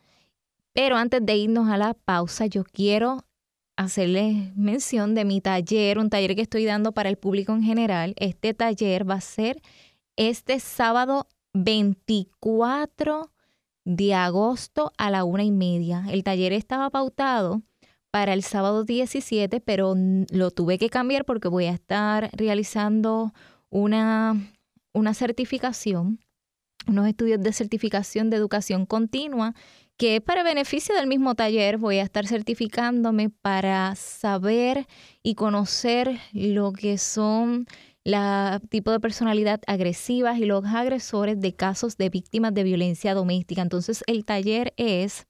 pero 0.74 0.98
antes 0.98 1.26
de 1.26 1.36
irnos 1.36 1.70
a 1.70 1.78
la 1.78 1.94
pausa, 1.94 2.48
yo 2.48 2.64
quiero 2.64 3.26
hacerles 3.76 4.56
mención 4.56 5.16
de 5.16 5.26
mi 5.26 5.42
taller, 5.42 6.00
un 6.00 6.10
taller 6.10 6.36
que 6.36 6.42
estoy 6.42 6.66
dando 6.66 6.92
para 6.94 7.10
el 7.10 7.18
público 7.18 7.54
en 7.54 7.64
general. 7.64 8.14
Este 8.18 8.54
taller 8.54 9.10
va 9.10 9.16
a 9.16 9.22
ser 9.22 9.62
este 10.16 10.60
sábado 10.60 11.28
24 11.54 13.32
de 13.86 14.14
agosto 14.14 14.92
a 14.98 15.12
la 15.12 15.24
una 15.24 15.44
y 15.44 15.52
media. 15.52 16.06
El 16.10 16.24
taller 16.24 16.54
estaba 16.54 16.90
pautado 16.90 17.62
para 18.14 18.34
el 18.34 18.44
sábado 18.44 18.84
17, 18.84 19.60
pero 19.60 19.96
lo 20.30 20.52
tuve 20.52 20.78
que 20.78 20.92
cambiar 20.92 21.26
porque 21.26 21.48
voy 21.48 21.66
a 21.66 21.72
estar 21.72 22.30
realizando 22.34 23.34
una, 23.72 24.54
una 24.94 25.16
certificación, 25.16 26.20
unos 26.86 27.08
estudios 27.08 27.42
de 27.42 27.52
certificación 27.52 28.30
de 28.30 28.38
educación 28.38 28.86
continua, 28.86 29.56
que 29.98 30.22
para 30.22 30.44
beneficio 30.44 30.94
del 30.94 31.08
mismo 31.08 31.34
taller 31.34 31.80
voy 31.80 31.98
a 31.98 32.04
estar 32.04 32.28
certificándome 32.28 33.32
para 33.32 33.96
saber 33.96 34.86
y 35.24 35.34
conocer 35.34 36.20
lo 36.34 36.72
que 36.72 37.00
son 37.00 37.66
la 38.04 38.62
tipo 38.70 38.92
de 38.92 39.00
personalidad 39.00 39.60
agresivas 39.66 40.38
y 40.38 40.46
los 40.46 40.66
agresores 40.66 41.42
de 41.42 41.56
casos 41.56 41.98
de 41.98 42.10
víctimas 42.10 42.54
de 42.54 42.62
violencia 42.62 43.16
doméstica. 43.16 43.64
Entonces 43.64 44.04
el 44.06 44.24
taller 44.24 44.72
es 44.78 45.26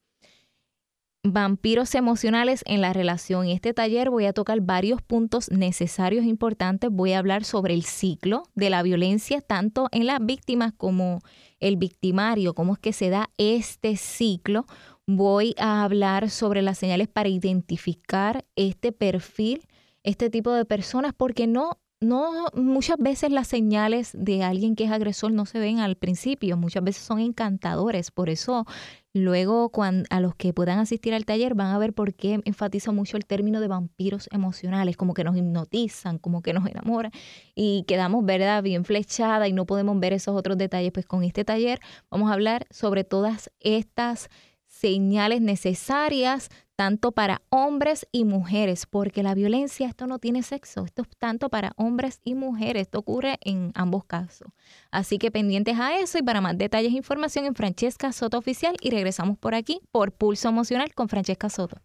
vampiros 1.24 1.94
emocionales 1.94 2.62
en 2.66 2.82
la 2.82 2.92
relación. 2.92 3.46
En 3.46 3.52
este 3.52 3.72
taller 3.72 4.10
voy 4.10 4.26
a 4.26 4.34
tocar 4.34 4.60
varios 4.60 5.00
puntos 5.02 5.50
necesarios 5.50 6.24
e 6.24 6.28
importantes. 6.28 6.90
Voy 6.92 7.12
a 7.12 7.18
hablar 7.18 7.44
sobre 7.44 7.72
el 7.72 7.84
ciclo 7.84 8.44
de 8.54 8.70
la 8.70 8.82
violencia, 8.82 9.40
tanto 9.40 9.88
en 9.90 10.06
las 10.06 10.24
víctimas 10.24 10.72
como 10.76 11.22
el 11.60 11.76
victimario, 11.76 12.54
cómo 12.54 12.74
es 12.74 12.78
que 12.78 12.92
se 12.92 13.08
da 13.08 13.30
este 13.38 13.96
ciclo. 13.96 14.66
Voy 15.06 15.54
a 15.58 15.82
hablar 15.82 16.28
sobre 16.28 16.60
las 16.60 16.78
señales 16.78 17.08
para 17.08 17.30
identificar 17.30 18.44
este 18.54 18.92
perfil, 18.92 19.66
este 20.02 20.28
tipo 20.28 20.52
de 20.52 20.66
personas, 20.66 21.14
porque 21.16 21.46
no 21.46 21.78
no 22.04 22.46
muchas 22.54 22.96
veces 22.98 23.30
las 23.30 23.48
señales 23.48 24.10
de 24.14 24.42
alguien 24.42 24.76
que 24.76 24.84
es 24.84 24.90
agresor 24.90 25.32
no 25.32 25.46
se 25.46 25.58
ven 25.58 25.80
al 25.80 25.96
principio, 25.96 26.56
muchas 26.56 26.84
veces 26.84 27.02
son 27.02 27.20
encantadores, 27.20 28.10
por 28.10 28.28
eso 28.28 28.66
luego 29.12 29.70
cuando, 29.70 30.06
a 30.10 30.20
los 30.20 30.34
que 30.34 30.52
puedan 30.52 30.78
asistir 30.78 31.14
al 31.14 31.24
taller 31.24 31.54
van 31.54 31.68
a 31.68 31.78
ver 31.78 31.92
por 31.92 32.14
qué 32.14 32.40
enfatizo 32.44 32.92
mucho 32.92 33.16
el 33.16 33.26
término 33.26 33.60
de 33.60 33.68
vampiros 33.68 34.28
emocionales, 34.32 34.96
como 34.96 35.14
que 35.14 35.24
nos 35.24 35.36
hipnotizan, 35.36 36.18
como 36.18 36.42
que 36.42 36.52
nos 36.52 36.66
enamoran 36.66 37.12
y 37.54 37.84
quedamos, 37.86 38.24
¿verdad?, 38.24 38.62
bien 38.62 38.84
flechada 38.84 39.48
y 39.48 39.52
no 39.52 39.66
podemos 39.66 39.98
ver 40.00 40.12
esos 40.12 40.36
otros 40.36 40.58
detalles, 40.58 40.92
pues 40.92 41.06
con 41.06 41.24
este 41.24 41.44
taller 41.44 41.80
vamos 42.10 42.30
a 42.30 42.34
hablar 42.34 42.66
sobre 42.70 43.04
todas 43.04 43.50
estas 43.60 44.28
señales 44.66 45.40
necesarias 45.40 46.50
tanto 46.76 47.12
para 47.12 47.42
hombres 47.50 48.06
y 48.12 48.24
mujeres, 48.24 48.86
porque 48.86 49.22
la 49.22 49.34
violencia, 49.34 49.86
esto 49.86 50.06
no 50.06 50.18
tiene 50.18 50.42
sexo, 50.42 50.84
esto 50.84 51.02
es 51.02 51.08
tanto 51.18 51.48
para 51.48 51.72
hombres 51.76 52.20
y 52.24 52.34
mujeres, 52.34 52.82
esto 52.82 52.98
ocurre 52.98 53.38
en 53.42 53.72
ambos 53.74 54.04
casos. 54.04 54.48
Así 54.90 55.18
que 55.18 55.30
pendientes 55.30 55.78
a 55.78 55.98
eso 55.98 56.18
y 56.18 56.22
para 56.22 56.40
más 56.40 56.58
detalles 56.58 56.92
e 56.92 56.96
información 56.96 57.44
en 57.44 57.54
Francesca 57.54 58.12
Soto 58.12 58.38
Oficial 58.38 58.76
y 58.80 58.90
regresamos 58.90 59.38
por 59.38 59.54
aquí 59.54 59.80
por 59.92 60.12
Pulso 60.12 60.48
Emocional 60.48 60.94
con 60.94 61.08
Francesca 61.08 61.48
Soto. 61.48 61.78